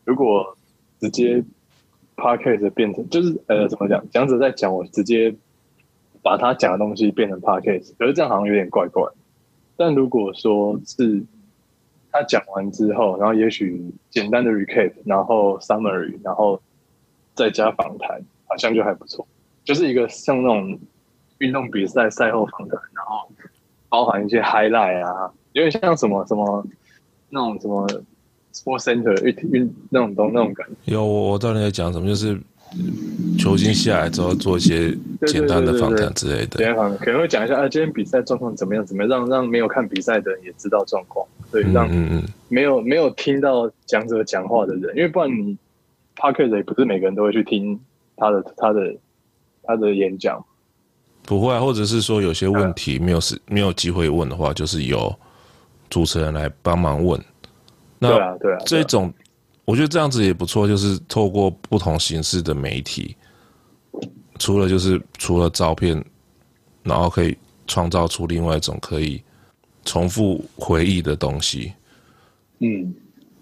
[0.05, 0.57] 如果
[1.01, 1.43] 直接
[2.15, 4.01] podcast 变成，就是呃，怎么讲？
[4.09, 5.35] 讲者在讲，我直接
[6.21, 9.03] 把他讲的东西变成 podcast，可是这样好像有点怪怪。
[9.79, 11.23] 但如果说是
[12.11, 16.61] 他讲完之后，然后也许简单的 recap，然后 summary，然后。
[17.35, 19.25] 再加访谈，好像就还不错，
[19.63, 20.77] 就是一个像那种
[21.37, 23.31] 运动比赛赛后访谈，然后
[23.87, 26.67] 包含一些 highlight 啊，有点像什么什么
[27.29, 27.87] 那种什么
[28.51, 30.91] sports center 运运那种东那种感觉。
[30.91, 32.37] 有，我我知道你在讲什么，就是
[33.39, 36.57] 球星下来之后做一些简单的访谈之类的。
[36.57, 38.85] 简单访谈可能会讲一下啊，今天比赛状况怎么样？
[38.85, 45.57] 怎么样让让没有看比赛的人也知道状况，对，让嗯嗯没有没有听到讲者讲话的人，因为不然你。
[46.21, 47.79] Podcast 也不是每个人都会去听
[48.17, 48.93] 他的他的
[49.63, 50.43] 他的演讲，
[51.23, 55.15] 不会，或者是说有些问题没有是没有机会问的话，就是由
[55.89, 57.17] 主持人来帮忙问。
[57.99, 59.13] 那对啊，对啊，这种
[59.63, 63.15] 我觉得这样子也不错，就是透过不同形式的媒体，
[64.39, 66.03] 除了就是除了照片，
[66.81, 69.21] 然后可以创造出另外一种可以
[69.85, 71.71] 重复回忆的东西。
[72.59, 72.91] 嗯。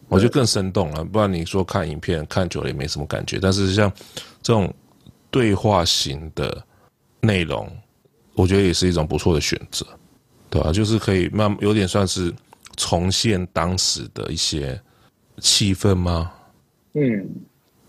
[0.09, 3.39] 我觉得更生动了，不然你说看影片看久了也没什么感觉。
[3.41, 3.91] 但是像
[4.41, 4.73] 这种
[5.29, 6.65] 对话型的
[7.19, 7.69] 内容，
[8.33, 9.85] 我觉得也是一种不错的选择，
[10.49, 10.71] 对吧？
[10.71, 12.33] 就是可以慢有点算是
[12.77, 14.79] 重现当时的一些
[15.39, 16.31] 气氛吗？
[16.93, 17.29] 嗯，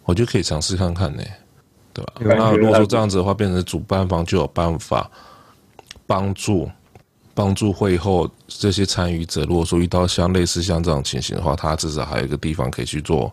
[0.03, 1.23] 我觉得可以尝试看看呢，
[2.15, 2.35] 对吧？
[2.39, 5.11] 那如果说这样子的话，变成主办方就有办法
[6.07, 6.71] 帮助。
[7.35, 13.33] 帮助会后这些参与者，如果说遇到像类似像这种情形的话，他至少还有一个地方可以去做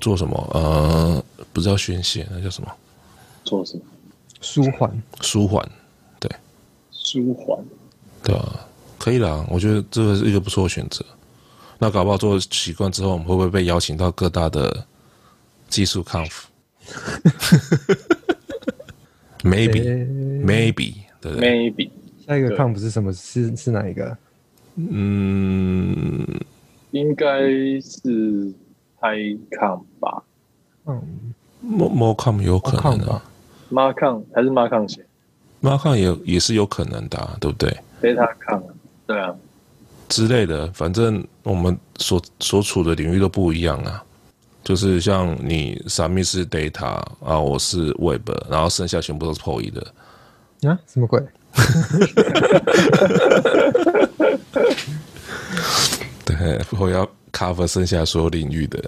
[0.00, 0.50] 做什么？
[0.54, 2.70] 呃，不知道宣泄，那叫什么？
[3.44, 3.82] 做什么？
[4.40, 5.68] 舒缓，舒缓，
[6.20, 6.30] 对，
[6.92, 7.58] 舒缓，
[8.22, 8.60] 对啊，
[8.96, 11.04] 可以啦，我觉得这个是一个不错的选择。
[11.80, 14.86] 那搞不好做习惯之后，我们会不会被邀请到各大的
[15.68, 16.42] 技术 conf
[19.42, 21.90] Maybe，Maybe，对不对？Maybe。
[22.26, 23.12] 下一个抗不是什么？
[23.12, 24.16] 是是哪一个？
[24.76, 26.26] 嗯，
[26.92, 27.40] 应该
[27.80, 28.52] 是
[29.00, 30.22] High 抗吧。
[30.86, 31.02] 嗯
[31.60, 33.22] ，More More com 有可能啊。
[33.68, 35.04] 马抗还是马抗先？
[35.60, 38.62] 马抗也也是有可能的，啊，对不对？Beta 抗，
[39.06, 39.34] 对啊，
[40.08, 44.04] 之类的，反正我们所所处的领域都不一样啊。
[44.64, 49.80] 就是像你是 Data 啊，我是 Web，然后剩下全部都是 POE 的。
[50.68, 50.78] 啊？
[50.86, 51.20] 什么鬼？
[56.24, 58.80] 对，我要 cover 剩下所有领域的，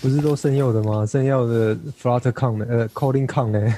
[0.00, 1.04] 不是都圣佑的吗？
[1.06, 2.66] 圣佑的 Flutter Con 呢？
[2.68, 3.74] 呃，Coding Con 呢？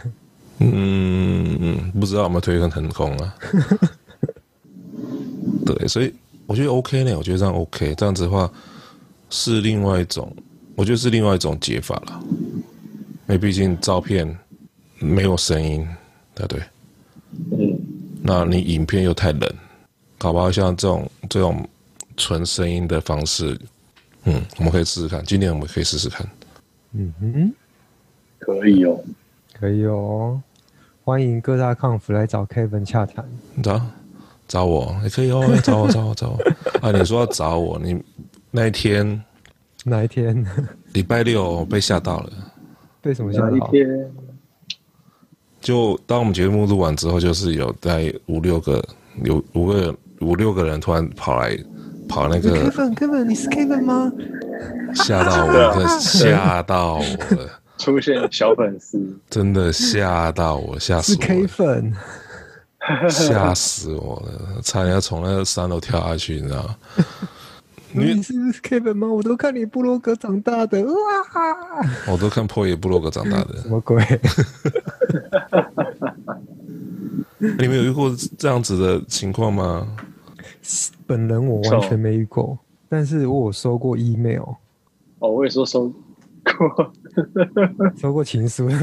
[0.61, 3.35] 嗯，不知道有没有推更成功啊？
[5.66, 6.14] 对，所以
[6.46, 8.50] 我觉得 OK 呢，我觉得这样 OK，这样子的话
[9.28, 10.35] 是另外一种，
[10.79, 14.38] 我觉得是另外一种解法了，因为毕竟照片
[15.01, 15.85] 没有声音，
[16.37, 16.62] 对不对？
[17.51, 17.81] 嗯。
[18.23, 19.53] 那你影片又太冷，
[20.17, 21.69] 搞不好像这种这种
[22.17, 23.59] 纯声音的方式，
[24.23, 25.21] 嗯，我们可以试试看。
[25.25, 26.25] 今天我们可以试试看。
[26.93, 27.53] 嗯哼，
[28.38, 29.03] 可以哦，
[29.59, 30.41] 可以哦，
[31.03, 33.29] 欢迎各大抗服来找 Kevin 洽谈。
[33.64, 33.85] 找
[34.47, 36.38] 找我也可以哦，找我找我找我。
[36.81, 38.01] 啊，你说要找我，你
[38.53, 39.21] 那一天
[39.88, 40.46] 哪一天？
[40.92, 42.31] 礼拜六被吓到了。
[43.01, 43.51] 被什么吓到？
[43.51, 44.11] 一天。
[45.61, 48.85] 就当我们节目录完之后，就是有在五六个，
[49.24, 51.59] 有五个五六个人突然跑来
[52.09, 52.70] 跑那个。
[52.70, 54.12] Kevin，Kevin，你是 Kevin 吗？
[54.94, 57.61] 吓到我了， 吓到我了。
[57.77, 61.20] 出现小粉丝，真的吓到我，吓死我。
[61.20, 61.92] 是 K 粉，
[63.09, 66.77] 吓死我了，差点要从那个三楼跳下去，你知道吗？
[67.92, 69.07] 你是 Kevin 吗？
[69.09, 70.92] 我都看你部落格长大的哇！
[72.11, 74.03] 我都看破野部落格长大的，什么鬼？
[77.38, 79.87] 你们有遇过这样子的情况吗？
[81.07, 84.42] 本人我完全没遇过但是我有收过 email。
[85.20, 85.88] 哦，我也说收
[86.44, 86.92] 过，
[87.96, 88.68] 收过情书。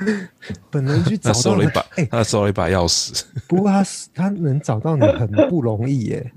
[0.70, 3.22] 本人去找到他收了一把，哎、他收了一把钥匙。
[3.46, 3.84] 不过他
[4.14, 6.32] 他能找到你很不容易耶，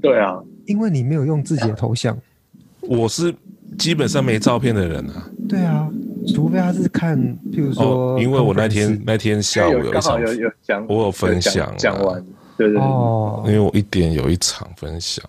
[0.00, 2.16] 对啊，因为你没有用自己的头像。
[2.82, 3.34] 我是
[3.78, 5.30] 基本上没照片的人啊。
[5.48, 5.88] 对啊，
[6.34, 7.18] 除非他是看，
[7.52, 7.84] 譬如说、
[8.14, 11.74] 哦，因为我那天那天下午有一场，有有讲，我有分享啊。
[11.76, 12.24] 讲完，
[12.56, 13.42] 对对对，哦。
[13.46, 15.24] 因为我一点有一场分享，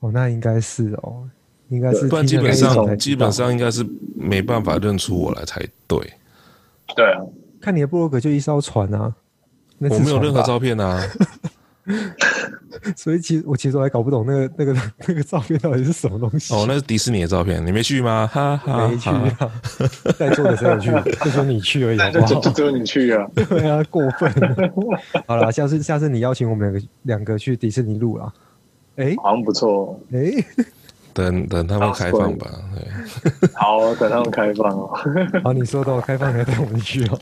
[0.00, 1.28] 哦，那应该是哦，
[1.68, 5.98] 应该是不然基本上基本上应该是没办法认出我来才对。
[6.94, 7.20] 对啊，
[7.60, 9.12] 看你的部落格就一艘船啊，
[9.78, 11.00] 那我没有任何照片啊，
[12.96, 14.76] 所以其实我其实我还搞不懂那个那个
[15.08, 16.54] 那个照片到底是什么东西。
[16.54, 18.26] 哦，那是迪士尼的照片，你没去吗？
[18.32, 19.10] 哈哈没去。
[19.10, 19.34] 啊，
[20.18, 20.90] 在座的谁有去？
[21.24, 22.50] 就说你去而已，好不好就就？
[22.52, 24.32] 只有你去啊，对啊，过分。
[25.26, 28.32] 好了，下次下次你邀请我们两个两个去迪士尼录啦。
[28.96, 30.32] 哎好像不错，哎，
[31.12, 32.50] 等等他们开放吧。
[32.74, 34.90] 对， 好，等他们开放哦。
[35.44, 37.18] 好，你说到开放才带我们去哦。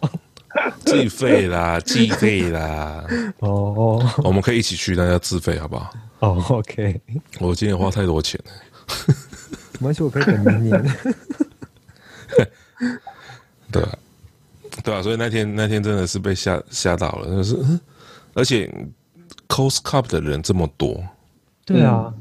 [0.85, 3.05] 计费啦，自费啦，
[3.41, 5.91] 哦哦我们可以一起去，但要自费，好不好？
[6.21, 7.01] 哦，OK，
[7.39, 9.15] 我今年花太多钱了。
[9.79, 10.95] 没关系，我可以等明年。
[13.71, 13.99] 对啊，
[14.83, 17.79] 对啊，所以那天那天真的是被吓吓到了，就是，嗯
[18.35, 18.73] 而且
[19.49, 21.05] Coast Cup 的人这么多，
[21.67, 22.13] 对啊，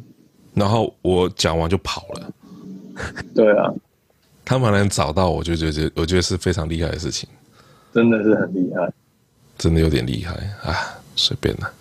[0.57, 2.33] 然后我讲完就跑了，
[3.35, 3.71] 对啊，
[4.43, 7.29] 他们能找到我，就觉得我觉得是非常厉害的事情，
[7.93, 8.91] 真的是很厉害。
[9.55, 10.33] 真的有点厉害。
[10.63, 10.73] 啊，
[11.15, 11.71] 随便了，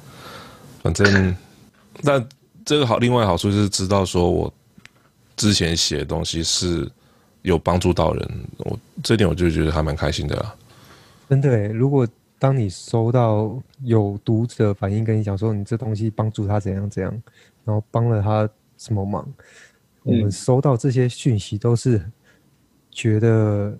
[0.82, 1.34] 反正，
[2.02, 2.28] 但
[2.66, 4.52] 这个好，另外好处就是知道说我
[5.36, 6.86] 之前写的东西是
[7.40, 10.54] 有帮助到人，我这点我就觉得还蛮开心的啦。
[11.30, 12.06] 真的诶，如果
[12.38, 17.22] 当你收到有读者反应跟你讲说你这东西帮助他怎样怎样，
[17.64, 19.26] 然后帮了他什么忙，
[20.02, 22.02] 我们收到这些讯息都是
[22.90, 23.76] 觉得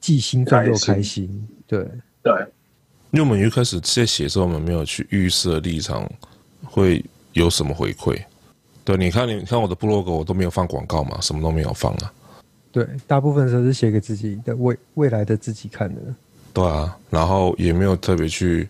[0.00, 1.48] 既兴奋又开心。
[1.66, 1.88] 对
[2.22, 2.32] 对，
[3.10, 6.10] 因为我们一开始在写的时候，我们没有去预设立场
[6.64, 8.22] 会有什么回馈。
[8.84, 12.12] 对，你看，你看我的部落格，我都没有放广告嘛，什么都没有放啊。
[12.70, 16.00] 对，大部分时候是写给自己的未未来的自己看的。
[16.52, 18.68] 对啊，然后也没有特别去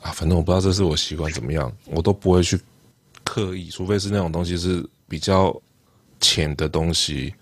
[0.00, 2.58] 啊，反正我不知道这是我习惯怎么样，我都不会去
[3.24, 5.54] 刻意，除非是那种东西是比较
[6.20, 7.34] 浅的东西，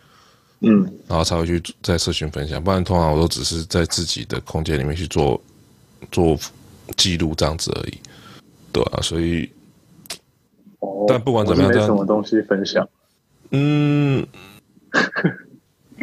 [0.61, 5.40] 嗯，然后才会去在社群分享，不然通常我都只是在自己的空间里面去做
[6.11, 6.38] 做
[6.97, 7.99] 记录这样子而已。
[8.73, 9.51] 对啊，所以
[10.81, 12.88] 哦，但不管怎么样没什么东西分享。
[13.51, 14.27] 嗯，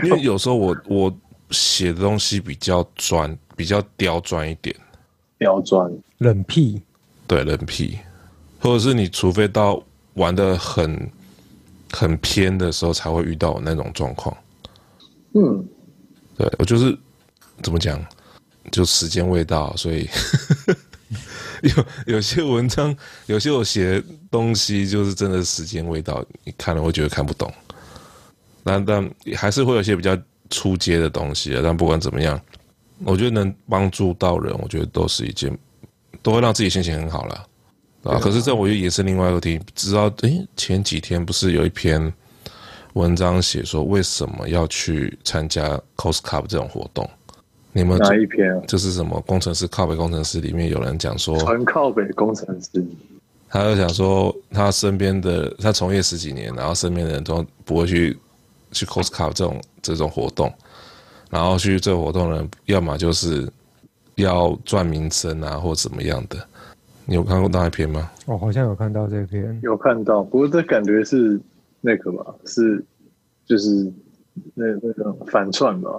[0.04, 1.18] 因为有时候我我
[1.52, 4.76] 写的东西比较专，比较刁钻一点。
[5.40, 6.82] 刁钻，冷僻，
[7.28, 8.00] 对人皮，
[8.60, 9.82] 或者是你除非到
[10.14, 11.12] 玩的很
[11.92, 14.36] 很偏的时候，才会遇到我那种状况。
[15.34, 15.66] 嗯，
[16.38, 16.98] 对我就是
[17.62, 18.04] 怎么讲，
[18.72, 20.10] 就时间未到，所以
[21.62, 22.96] 有有些文章，
[23.28, 27.52] 有些我写的东西，就是真的时间未到，你看了会觉得看不懂。
[28.64, 30.18] 但但还是会有一些比较
[30.50, 31.62] 初阶的东西啊。
[31.64, 32.40] 但不管怎么样，
[33.06, 35.58] 我觉得能帮助到人，我觉得都是一件，
[36.22, 37.46] 都会让自己心情很好啦。
[38.08, 42.12] 啊，可是这我又也是另外一个题，知道诶，前几天不是有一篇
[42.94, 47.08] 文章写说为什么要去参加 Coast Cup 这种活动？
[47.74, 48.62] 你们哪一篇啊？
[48.68, 52.84] 就是什么工程师靠北工程师里面有人讲说，纯靠北工程师，
[53.50, 58.18] 他就想说他身边的他从业十几年，然后身边的人都不会去
[58.72, 60.52] 去 Coast Cup 这种这种活动，
[61.30, 63.48] 然后去这个活动的人，要么就是
[64.16, 66.48] 要赚名声啊，或怎么样的。
[67.10, 68.12] 你有看过那一篇吗？
[68.26, 71.40] 哦，好像有看到这篇，有看到，不过这感觉是
[71.80, 72.84] 那个吧，是
[73.46, 73.92] 就是
[74.54, 75.90] 那那个反串吧？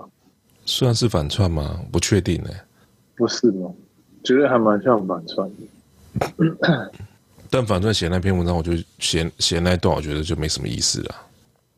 [0.66, 1.81] 算是反串吗？
[1.90, 2.61] 不确定呢、欸。
[3.16, 3.73] 不是吗？
[4.23, 6.92] 觉得还蛮像反串的。
[7.49, 11.14] 但反串写那篇文章，我就写写那一段，我觉得就没什么意思了。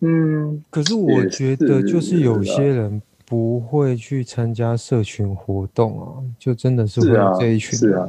[0.01, 8.09] 嗯，可是我觉得就是有些人不会去参加社群活动啊，就真的是会有这一群是啊。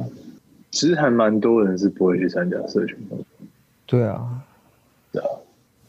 [0.72, 3.24] 其实还蛮多人是不会去参加社群活动。
[3.86, 4.42] 对啊，
[5.12, 5.28] 对啊，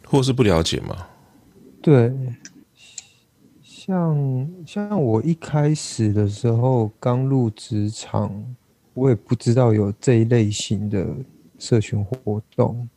[0.06, 1.08] 或是不了解嘛？
[1.82, 2.14] 对，
[3.64, 8.32] 像像我一开始的时候刚入职场，
[8.94, 11.08] 我也不知道有这一类型的
[11.58, 12.88] 社群活动，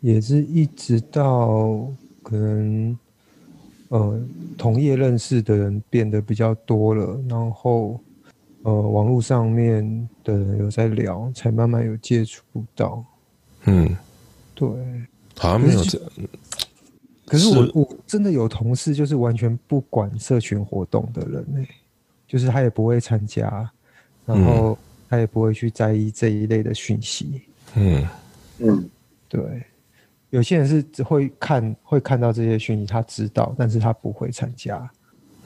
[0.00, 1.86] 也是一直到
[2.22, 2.98] 可能
[3.88, 4.20] 呃
[4.56, 8.00] 同业认识的人变得比较多了，然后
[8.64, 12.42] 呃网络上面的人有在聊，才慢慢有接触
[12.74, 13.04] 到。
[13.66, 13.96] 嗯，
[14.54, 14.68] 对，
[15.38, 15.98] 好像没有这。
[17.26, 21.68] 可是我是我真的有同事，就是完全不管社群活动的人呢、欸，
[22.26, 23.70] 就是他也不会参加，
[24.26, 24.76] 然后
[25.08, 27.42] 他也不会去在意这一类的讯息。
[27.74, 28.06] 嗯
[28.58, 28.90] 嗯，
[29.28, 29.62] 对，
[30.30, 34.90] 有些人是只会看会看到这些讯息，他知道，但是他不会参加。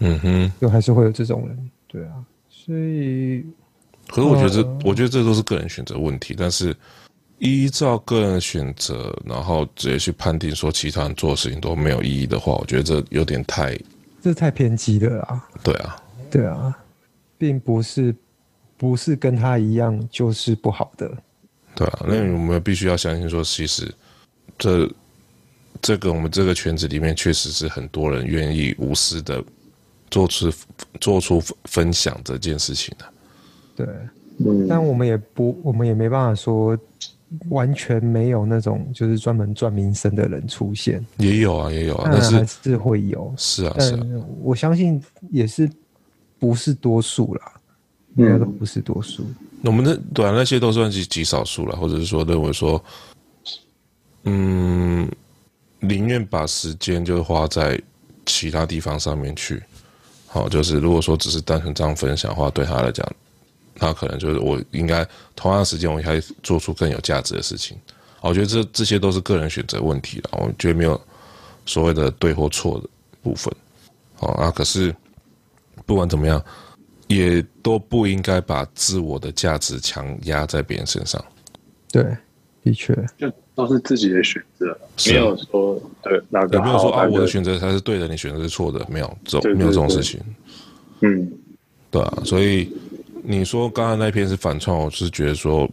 [0.01, 2.25] 嗯哼，就还是会有这种人，对啊，
[2.67, 3.47] 所以，
[4.09, 6.77] 可是我觉得这，呃、我觉得这都是个人选择问题，但是
[7.39, 13.79] 依照个人选择，然后直接去判定说其他人做的事情都没有意义的话，我觉得这有点太，
[14.21, 15.49] 这太偏激了啊！
[15.63, 15.97] 对啊，
[16.31, 16.77] 对啊，
[17.39, 18.15] 并不是
[18.77, 21.11] 不是跟他一样就是不好的，
[21.75, 23.91] 对啊，那我们必须要相信说，其实
[24.59, 24.91] 这
[25.81, 29.43] 这个我们这个圈子里面确实是很多人愿意无私的。
[30.11, 30.51] 做出
[31.01, 33.05] 做出分享这件事情的，
[33.77, 36.79] 对，但我们也不，我们也没办法说
[37.51, 44.01] 完全没有那种就是专门赚名声的人出现，也有啊，也有啊，但是还是会有，是啊，是啊，
[44.41, 45.69] 我相信也是
[46.39, 47.53] 不是多数啦，
[48.17, 49.25] 应该都不是多数。
[49.65, 52.83] 我们的对啊，那些都算是极少数了，或者是说认为说，
[54.23, 55.11] 嗯，
[55.81, 57.79] 宁愿把时间就花在
[58.25, 59.63] 其他地方上面去。
[60.29, 63.05] 好，就是如果说只是单纯这样分享的话，对他来讲，
[63.74, 67.76] 他可能就是我应该同样的时间，我应该做出更有价值的事情。
[68.20, 71.01] 我觉得这这些都是个人选择问题了，我觉得没有
[71.64, 72.89] 所谓的对或错的
[73.22, 73.53] 部分。
[74.16, 74.95] 好啊，可是
[75.87, 76.45] 不管怎么样，
[77.07, 81.24] 也都不应该把自我的价值强压在别人身上。
[81.91, 82.05] 对，
[82.62, 82.93] 的确。
[83.16, 84.67] 就都是自己的选择，
[85.09, 90.21] 没有说对哪个，也没有说啊，我的选择才是对的，你选择是错的，没有这种没有这种事情。
[91.01, 91.29] 嗯，
[91.91, 92.73] 对啊，所以
[93.25, 95.69] 你说刚刚那篇是反串，我是觉得说，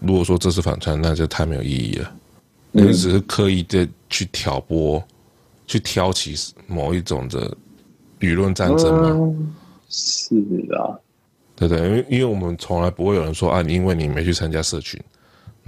[0.00, 2.10] 如果说这是反串，那就太没有意义了。
[2.70, 5.02] 你只是刻意的去挑拨，
[5.66, 6.34] 去挑起
[6.66, 7.54] 某一种的
[8.20, 9.34] 舆论战争嘛？
[9.90, 10.34] 是
[10.72, 10.96] 啊，
[11.54, 14.98] 对对，因为因为我们从来不会有人说啊，你因为你没去参加社群。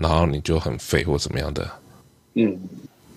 [0.01, 1.71] 然后你就很废或怎么样的，
[2.33, 2.59] 嗯，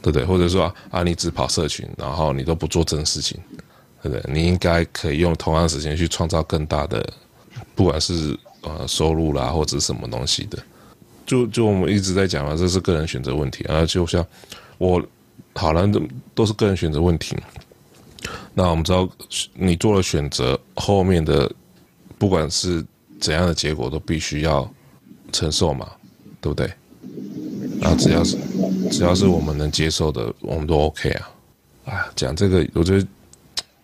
[0.02, 0.26] 对不对？
[0.26, 3.40] 或者说啊，啊，你只跑社群，然后你都不做正事情，
[4.02, 4.34] 对不对？
[4.34, 7.08] 你应该可以用同样的时间去创造更大的，
[7.74, 10.62] 不管是呃收入啦，或者是什么东西的。
[11.26, 13.86] 就就我们一直在讲嘛，这是个人选择问题啊。
[13.86, 14.26] 就像
[14.78, 15.02] 我
[15.56, 15.90] 好了，
[16.36, 17.38] 都是个人选择问题。
[18.54, 19.08] 那我们知道
[19.54, 21.50] 你做了选择，后面的
[22.18, 22.86] 不管是
[23.22, 24.70] 怎样的结果，都必须要
[25.32, 25.90] 承受嘛。
[26.44, 26.68] 对不对？
[27.82, 28.38] 啊，只要是
[28.92, 31.30] 只要是我们能接受的，我们都 OK 啊。
[31.86, 33.08] 啊，讲这个，我觉得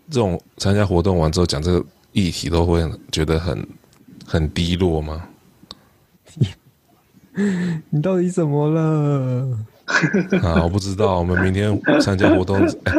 [0.09, 3.67] 这种参加活动完之后讲这个议题，都会觉得很
[4.25, 5.25] 很低落吗？
[7.89, 9.57] 你到底怎么了？
[10.43, 11.17] 啊，我不知道。
[11.19, 12.93] 我们明天参加活动， 哎，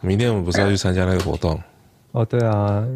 [0.00, 1.60] 明天我们不是要去参加那个活动？
[2.12, 2.86] 哦，对啊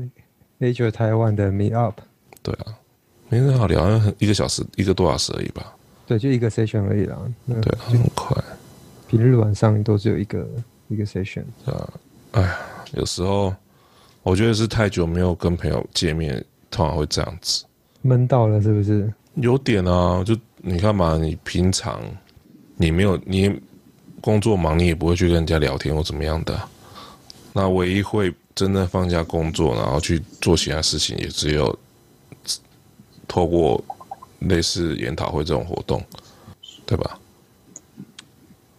[0.60, 2.00] ，Azure 台湾的 Meet Up。
[2.42, 2.74] 对啊，
[3.28, 5.73] 明天好聊，一个小时，一个多小时而已吧。
[6.06, 7.18] 对，就一个 session 而已啦。
[7.46, 8.36] 对，很快。
[9.08, 10.46] 平日晚上都只有一个
[10.88, 11.44] 一个 session。
[11.64, 11.88] 啊，
[12.32, 12.58] 哎呀，
[12.92, 13.54] 有时候
[14.22, 17.64] 我觉得是太久没有跟朋友见面，通常会这样子。
[18.02, 19.10] 闷到了是不是？
[19.36, 22.00] 有点啊，就你看嘛，你平常
[22.76, 23.58] 你没有你
[24.20, 26.60] 工作忙，你也不会去跟人家聊天或怎么样的。
[27.52, 31.78] 那唯一会真的放下工作，然后去做其他事情，也只有
[33.26, 33.82] 透过。
[34.48, 36.02] 类似研讨会这种活动，
[36.86, 37.18] 对吧？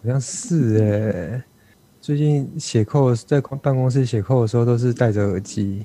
[0.02, 1.44] 好像是哎。
[2.00, 5.84] 最近写扣在办公室写扣的时候，都是戴着耳机，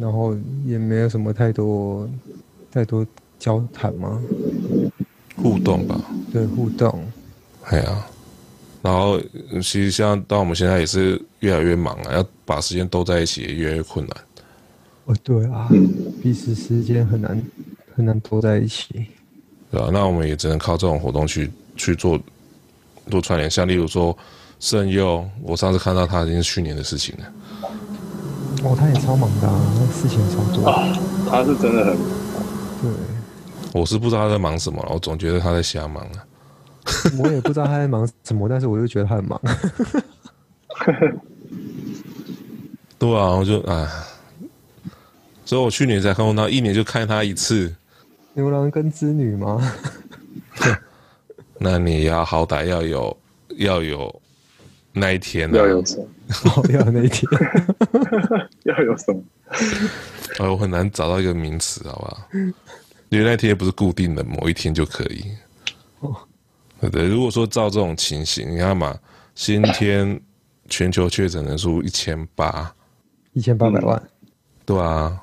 [0.00, 2.10] 然后也没有什么太多
[2.68, 3.06] 太多
[3.38, 4.20] 交谈吗？
[5.36, 6.00] 互动吧。
[6.32, 7.06] 对，互动。
[7.70, 8.10] 对啊。
[8.82, 9.20] 然后
[9.62, 14.16] 其实像到我们现在也是越来越忙啊，要把时间都在一起也越来越困难。
[15.04, 15.68] 哦，对啊，
[16.20, 17.40] 彼此时间很难。
[17.96, 19.06] 很难拖在一起，
[19.70, 22.20] 对啊，那我们也只能靠这种活动去去做
[23.10, 24.14] 做串联，像例如说
[24.60, 27.24] 圣佑，我上次看到他已经是去年的事情了。
[28.62, 29.58] 哦，他也超忙的，啊，
[29.90, 30.86] 事情超多啊。
[31.30, 32.06] 他是真的很忙。
[32.82, 32.90] 对，
[33.72, 36.24] 我是不知道他在忙什么，我总觉得他在瞎忙啊。
[37.18, 39.40] 我也不知道他在忙什么， 但是我就觉得他很忙。
[42.98, 43.88] 对啊，我就哎。
[45.44, 47.74] 所以我去年才看过他，一年就看他一次。
[48.36, 49.58] 牛郎跟织女吗？
[51.58, 53.16] 那你要好歹要有
[53.56, 54.22] 要有
[54.92, 56.06] 那一天，要有什么？
[56.68, 57.26] 要有那一天，
[58.64, 59.22] 要有什么？
[60.38, 62.28] 哎，我很难找到一个名词，好不好？
[63.08, 65.24] 因为那天也不是固定的，某一天就可以。
[66.00, 66.14] 哦，
[66.78, 67.08] 对对。
[67.08, 68.94] 如果说照这种情形，你看嘛，
[69.34, 70.20] 今天
[70.68, 72.70] 全球确诊人数一千八，
[73.32, 74.02] 一千八百万，
[74.66, 75.22] 对啊。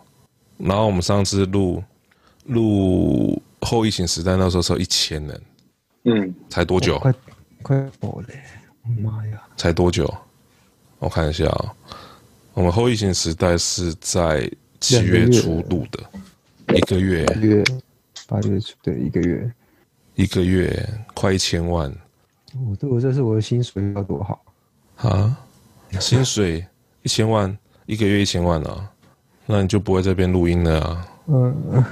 [0.57, 1.83] 然后我们上次录
[2.45, 5.41] 录后疫情时代，那时候是一千人，
[6.03, 6.99] 嗯，才多久？
[6.99, 7.13] 快
[7.61, 8.27] 快爆了！
[8.83, 9.41] 我妈呀！
[9.55, 10.13] 才多久？
[10.99, 11.95] 我看一下啊、哦，
[12.53, 17.63] 我们后疫情时代是在七月初录的，一个月，八月
[18.27, 19.51] 八月初对一个月，
[20.15, 21.93] 一个月快一千万。
[22.67, 24.43] 我这我这是我的薪水要多好
[24.97, 25.37] 啊？
[25.99, 26.65] 薪水
[27.01, 28.91] 一千万，一个月一千万啊？
[29.45, 31.07] 那你就不会在这边录音了啊？
[31.27, 31.83] 嗯，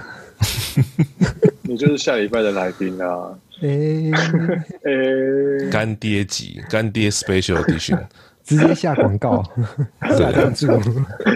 [1.64, 3.38] 你就是下礼拜的来宾啊。
[3.62, 4.12] 哎
[4.84, 8.04] 哎，干爹级，干爹 Special Edition。
[8.44, 9.44] 直接下广告，
[10.02, 10.68] 下赞助，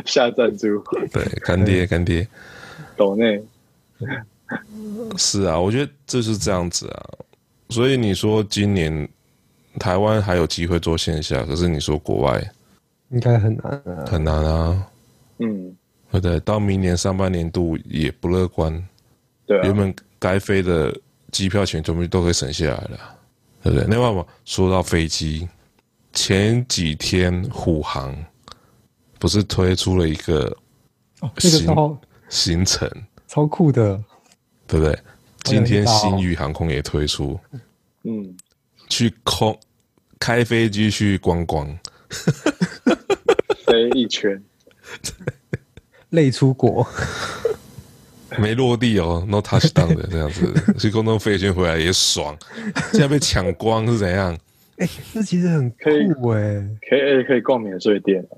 [0.06, 0.84] 下赞助，
[1.14, 2.28] 对，干爹干爹，
[2.98, 3.42] 抖内，
[5.16, 7.06] 是啊，我觉得这是这样子啊，
[7.70, 9.08] 所以你说今年
[9.80, 12.44] 台湾还有机会做线下，可是你说国外。
[13.12, 14.88] 应该很难啊，很难啊，
[15.38, 15.76] 嗯，
[16.12, 18.84] 对对，到明年上半年度也不乐观，
[19.46, 20.96] 对啊，原本该飞的
[21.32, 23.00] 机票钱全部都可以省下来了，
[23.64, 23.88] 对不对？
[23.88, 25.48] 另外嘛说到飞机。
[26.14, 28.16] 前几天虎航
[29.20, 30.46] 不是推出了一个
[31.40, 31.98] 行、哦那个、
[32.30, 32.90] 行程，
[33.28, 34.02] 超酷的，
[34.66, 34.98] 对不对？
[35.44, 37.38] 今天新宇航空也推出，
[38.04, 38.34] 嗯，
[38.88, 39.60] 去空
[40.18, 41.68] 开飞机去观光，
[43.68, 44.42] 飞一圈，
[46.12, 46.88] 累出国，
[48.38, 52.36] 没落地哦，no touchdown 的 这样子，去空中飞一圈回来也爽，
[52.92, 54.34] 现在被抢光是怎样？
[54.78, 58.36] 哎、欸，这其实很酷哎、欸，可以可以，可以逛免税店、啊，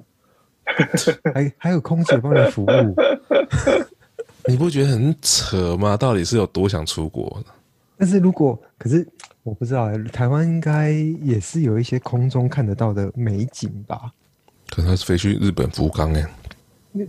[1.34, 2.96] 还还有空姐帮你服务，
[4.48, 5.98] 你不觉得很扯吗？
[5.98, 7.44] 到底是有多想出国？
[7.98, 9.08] 但是如果可是
[9.42, 14.12] 我不知道，台湾应该也是有一些空中看得到的美景吧？
[14.70, 16.24] 可能是飞去日本福冈哎，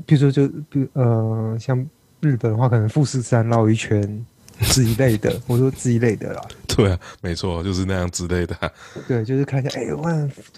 [0.06, 1.86] 比如说就比呃，像
[2.20, 4.26] 日本的话，可能富士山绕一圈。
[4.60, 6.42] 之一类的， 我说之一类的啦。
[6.66, 8.68] 对啊，没错，就是那样之类的、啊。
[9.06, 10.02] 对， 就是看一下，哎、欸，我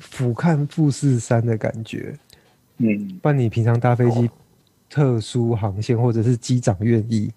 [0.01, 2.19] 俯瞰富士山的感觉。
[2.79, 4.31] 嗯，不然你平常搭飞机，
[4.89, 7.31] 特殊航线或者是机长愿意，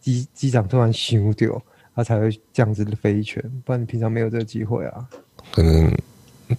[0.00, 1.62] 机机长突然休掉，
[1.94, 3.42] 他才会这样子飞一圈。
[3.66, 5.06] 不然你平常没有这个机会啊。
[5.52, 5.94] 可能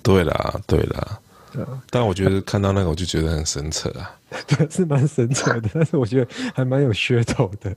[0.03, 1.19] 对啦，对啦。
[1.51, 1.65] 对。
[1.89, 4.15] 但我觉得看到那个，我就觉得很神扯啊。
[4.47, 7.75] 对，是蛮神扯的，但是我觉得还蛮有噱头的。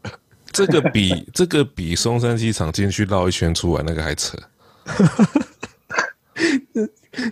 [0.51, 4.37] 这个比这个比松山机场进去绕一圈出来那个还扯。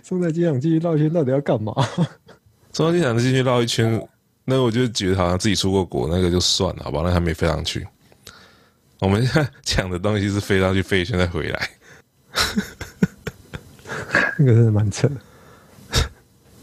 [0.03, 1.73] 松山机场进去绕一圈到底要干嘛？
[2.73, 4.07] 松山机场进去绕一圈，
[4.45, 7.01] 那我就觉得好像自己出过国，那个就算了，好吧？
[7.03, 7.85] 那还没飞上去。
[8.99, 11.69] 我们现在讲的东西是飞上去飞一圈再回来。
[14.37, 15.09] 那个真的蛮扯。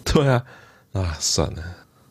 [0.12, 0.44] 对啊，
[0.92, 1.62] 啊，算了，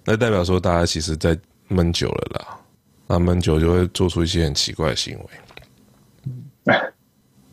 [0.05, 1.37] 那代表说大家其实在
[1.67, 2.59] 闷久了啦。
[3.07, 6.73] 那闷久就会做出一些很奇怪的行为，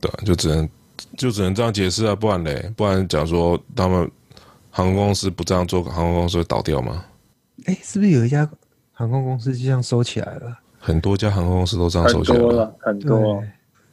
[0.01, 0.69] 对，就只能
[1.17, 4.11] 就只能这样解释啊，不然嘞，不然讲说他们
[4.71, 7.05] 航空公司不这样做，航空公司会倒掉吗？
[7.67, 8.49] 哎，是不是有一家
[8.93, 10.59] 航空公司就这样收起来了？
[10.79, 13.45] 很多家航空公司都这样收起来了，很多了，很多，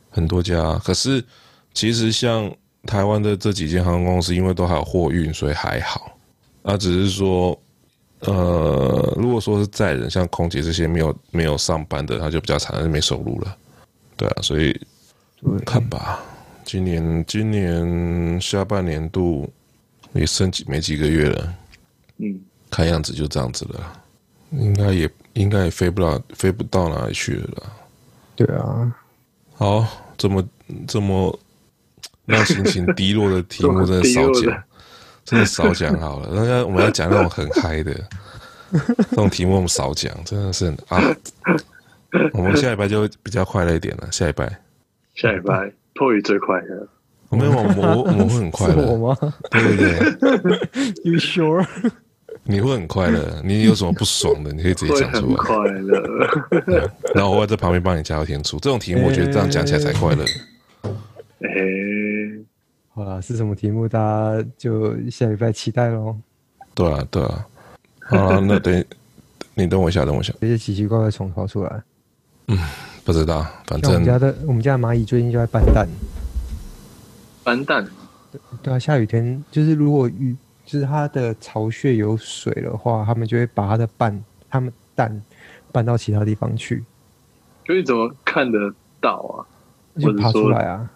[0.10, 0.80] 很多家。
[0.84, 1.24] 可是
[1.76, 2.52] 其实像
[2.88, 6.12] 台湾的这几间航空公司，因为都还有货运，所以还好。
[6.64, 7.58] 那只是说。
[8.24, 13.58] 呃，如果说是载人，像空姐这些没有没有上班的，他就比较惨，就没收入了。
[14.16, 14.80] 对啊，所以
[15.66, 16.20] 看吧，
[16.64, 19.52] 今年今年下半年度
[20.14, 21.54] 也剩几没几个月了，
[22.18, 22.40] 嗯，
[22.70, 24.04] 看样子就这样子了，
[24.52, 27.74] 应该也应该也飞不了，飞不到哪里去了啦。
[28.36, 28.96] 对啊，
[29.56, 30.48] 好，这么
[30.88, 31.40] 这么
[32.26, 34.64] 让心情低落的题目 真的少讲。
[35.24, 37.94] 真的少讲好了，那个我们要讲那种很嗨的，
[39.10, 41.02] 这种题目我们少讲，真的是啊。
[42.34, 44.10] 我们下礼拜就比较快乐一点了。
[44.12, 44.60] 下礼拜，
[45.16, 46.86] 下礼拜破雨最快乐。
[47.30, 48.86] 我们我我我们会很快乐。
[48.86, 49.18] 我吗？
[49.50, 50.92] 对对对。
[51.10, 51.66] You sure？
[52.44, 53.42] 你会很快乐。
[53.46, 55.36] 你有什么不爽的，你可以直接讲出来。
[55.36, 56.92] 快乐。
[57.16, 58.60] 然后我会在旁边帮你加油添醋。
[58.60, 60.26] 这种题目我觉得这样讲起来才快乐。
[61.44, 61.71] 哎、欸。
[63.12, 63.90] 好啦，是什么题目？
[63.90, 66.16] 大家就下礼拜期待喽。
[66.74, 67.46] 对啊，对啊。
[68.04, 68.86] 啊，那等
[69.54, 70.34] 你等我一下，等我一下。
[70.40, 71.84] 这些奇奇怪怪的虫跑出来。
[72.48, 72.58] 嗯，
[73.04, 75.86] 不知道，反正我们家的我们家的蚂蚁最近就在搬蛋。
[77.44, 77.86] 搬蛋？
[78.32, 80.34] 对对啊，下雨天就是如果雨
[80.66, 85.22] 就是它的巢穴有水的话，他们就会把它的蛋，它们蛋
[85.74, 86.86] 搬到其他地方去。
[87.66, 89.44] 所以怎么看得到啊？
[90.00, 90.90] 就爬出来啊。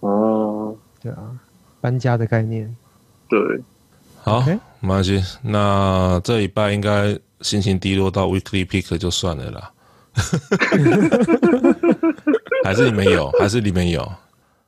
[0.00, 0.74] 哦。
[1.02, 1.38] 对啊，
[1.80, 2.74] 搬家的概念。
[3.28, 3.38] 对，
[4.22, 4.40] 好，
[4.80, 5.22] 没关系。
[5.42, 9.70] 那这礼拜应该心情低落到 weekly pick 就算了啦。
[12.64, 13.30] 还是你们有？
[13.38, 14.12] 还是你们有？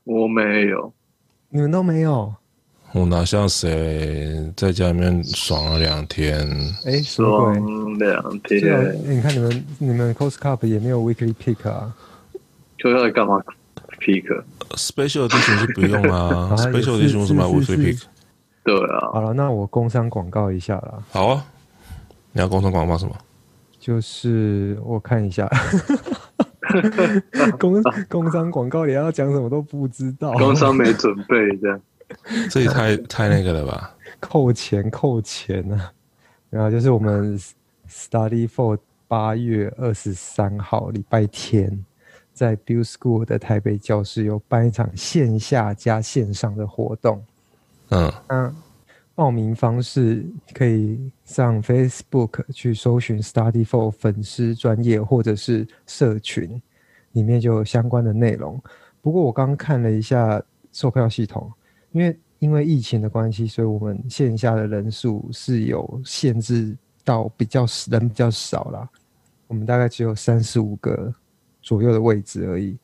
[0.05, 0.93] 我没有，
[1.51, 2.35] 你们都没有？
[2.93, 6.47] 我哪像谁在家里面爽了两天？
[6.85, 7.01] 哎？
[7.03, 8.97] 爽两天。
[9.05, 11.95] 你看你们你们 Coast Cup 也没有 Weekly Pick 啊？
[12.79, 13.43] 就要来干嘛
[14.77, 18.03] ？Pick？Special Edition 是不用 啊，Special Edition 为什么要 Weekly Pick？
[18.64, 19.11] 对啊。
[19.12, 21.03] 好了，那我工商广告一下啦。
[21.11, 21.45] 好啊，
[22.33, 23.16] 你要工商广告什么？
[23.81, 25.51] 就是我看一下，
[27.59, 30.33] 工工商广告，你要讲什么都不知道。
[30.35, 31.81] 工商没准备这样。
[32.51, 33.93] 这也太太那个了吧？
[34.20, 35.91] 扣钱扣钱啊！
[36.51, 37.37] 然后就是我们
[37.91, 41.85] Study for 八月二十三号礼拜天，
[42.33, 47.24] 在 Build School 的台北教室有办一场线下加线上的活动。
[47.91, 48.57] 嗯，嗯，
[49.14, 56.61] 报名方式可以上 Facebook 去搜寻 Study for 粉丝专业或者是社群，
[57.12, 58.61] 里面就有相关的内容。
[59.01, 61.53] 不过我刚刚看了一下售票系统。
[61.95, 66.74] 因为因为疫情的关系，所以我们线下的人数是有限制
[67.05, 68.89] 到比较人比较少啦。
[69.47, 71.12] 我们大概只有三十五个
[71.63, 72.77] 左右的位置而已，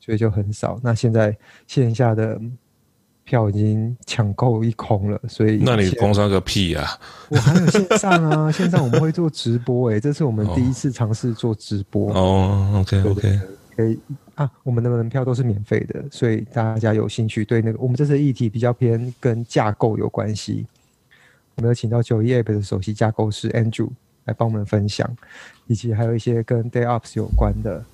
[0.00, 0.80] 所以就很少。
[0.82, 2.40] 那现在线下的
[3.24, 6.98] 票已经抢购一空了，所以那你工商个屁呀、啊！
[7.28, 12.80] 我还有线上啊，线上我们会做直播诶、欸，这是我们第一次尝试做直播哦。
[12.80, 13.40] OK OK，
[13.76, 13.98] 可以。
[14.34, 20.66] 啊，我们的门票都是免费的，所以大家有兴趣对那个，我们这次议题比较偏跟架构有关系。
[21.54, 23.90] 我们有请到九一 App 的首席架构师 Andrew
[24.24, 25.08] 来帮我们分享，
[25.66, 27.84] 以及还有一些跟 DayOps 有关的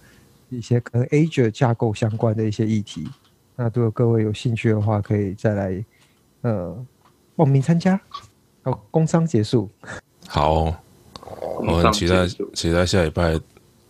[0.49, 3.09] 一些跟 Azure 架构相关的一些议题。
[3.57, 5.85] 那如果各位有兴趣的话，可以再来
[6.43, 6.77] 呃
[7.35, 8.01] 报名参加。
[8.63, 9.69] 好，工商结束。
[10.27, 10.75] 好，
[11.61, 13.39] 我很期待期待下礼拜，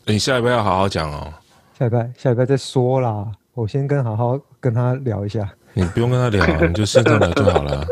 [0.06, 1.32] 你下礼拜要好好讲哦。
[1.78, 3.30] 下礼拜，下礼拜再说啦。
[3.54, 5.48] 我先跟好好跟他聊一下。
[5.74, 7.86] 你不用跟他聊， 你就现在聊就好了。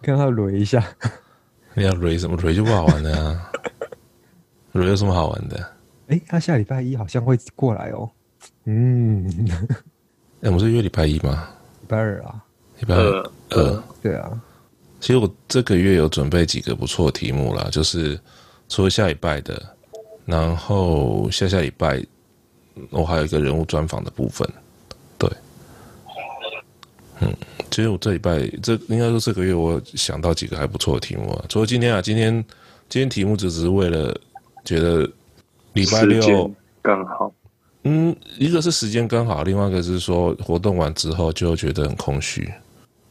[0.00, 0.84] 跟他捋一下。
[1.74, 2.36] 你要捋什么？
[2.38, 3.50] 捋就不好玩的啊。
[4.74, 5.71] 捋有什么好玩的？
[6.12, 8.10] 哎、欸，他下礼拜一好像会过来哦。
[8.64, 9.26] 嗯。
[10.42, 11.48] 哎、欸，我们是约礼拜一吗？
[11.80, 12.44] 礼拜二啊。
[12.80, 13.30] 礼拜二。
[13.48, 13.62] 呃。
[13.62, 14.42] 呃对啊。
[15.00, 18.20] 其实我这个月有准备几个不错的题目啦，就是
[18.68, 19.60] 除了下礼拜的。
[20.24, 22.00] 然后下下礼拜，
[22.90, 24.48] 我还有一个人物专访的部分，
[25.18, 25.28] 对，
[27.20, 27.34] 嗯，
[27.72, 32.32] 其实我这礼拜这应该说这个月我想到几个还不错的题目啊，除了今天啊，今天
[32.88, 34.16] 今天题目只是为了
[34.64, 35.10] 觉得
[35.72, 36.50] 礼拜六
[36.80, 37.32] 刚好，
[37.84, 42.52] 嗯，一个是时间刚好，另外一个是说活动完之后就觉得很空虚，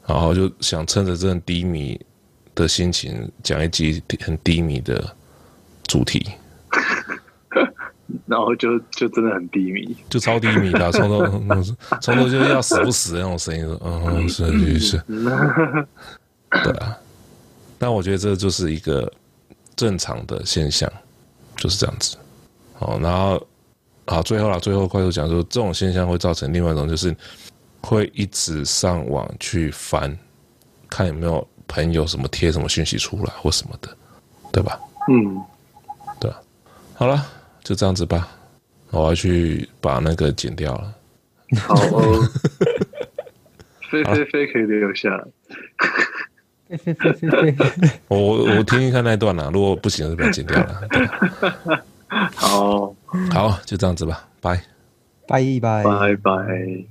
[0.06, 2.00] 然后就想趁着这种低迷
[2.54, 5.16] 的心情讲一集很低迷的
[5.88, 6.26] 主题。
[8.26, 11.26] 然后就就真的很低迷，就超低迷的，从头
[12.02, 15.04] 从头就是要死不死的那种声音，嗯，是是是，
[16.64, 16.98] 对啊。
[17.78, 19.12] 但我觉得这就是一个
[19.76, 20.92] 正常的现象，
[21.56, 22.18] 就是这样子。
[22.82, 23.48] 好，然后
[24.08, 27.16] 好，最后了，最后快速讲说，这种现象会造成另外一种，就是
[27.80, 30.18] 会一直上网去翻，
[30.90, 33.96] 看有没有朋友什么贴什么讯息出来或什么的，
[34.52, 34.80] 对吧？
[35.10, 35.40] 嗯。
[36.20, 36.32] 对
[36.96, 37.24] 好了，
[37.64, 38.28] 就这样子吧。
[38.90, 40.94] 我要去把那个剪掉了。
[41.60, 42.28] 好哦，
[43.92, 45.24] 飞飞飞可以留下。
[46.68, 47.92] 飞飞飞飞飞。
[48.08, 50.82] 我我听听看那段啊，如果不行就把它剪掉了。
[52.36, 52.94] 好，
[53.32, 54.62] 好，就这样子吧，拜。
[55.28, 55.84] 拜拜。
[55.84, 56.91] 拜拜。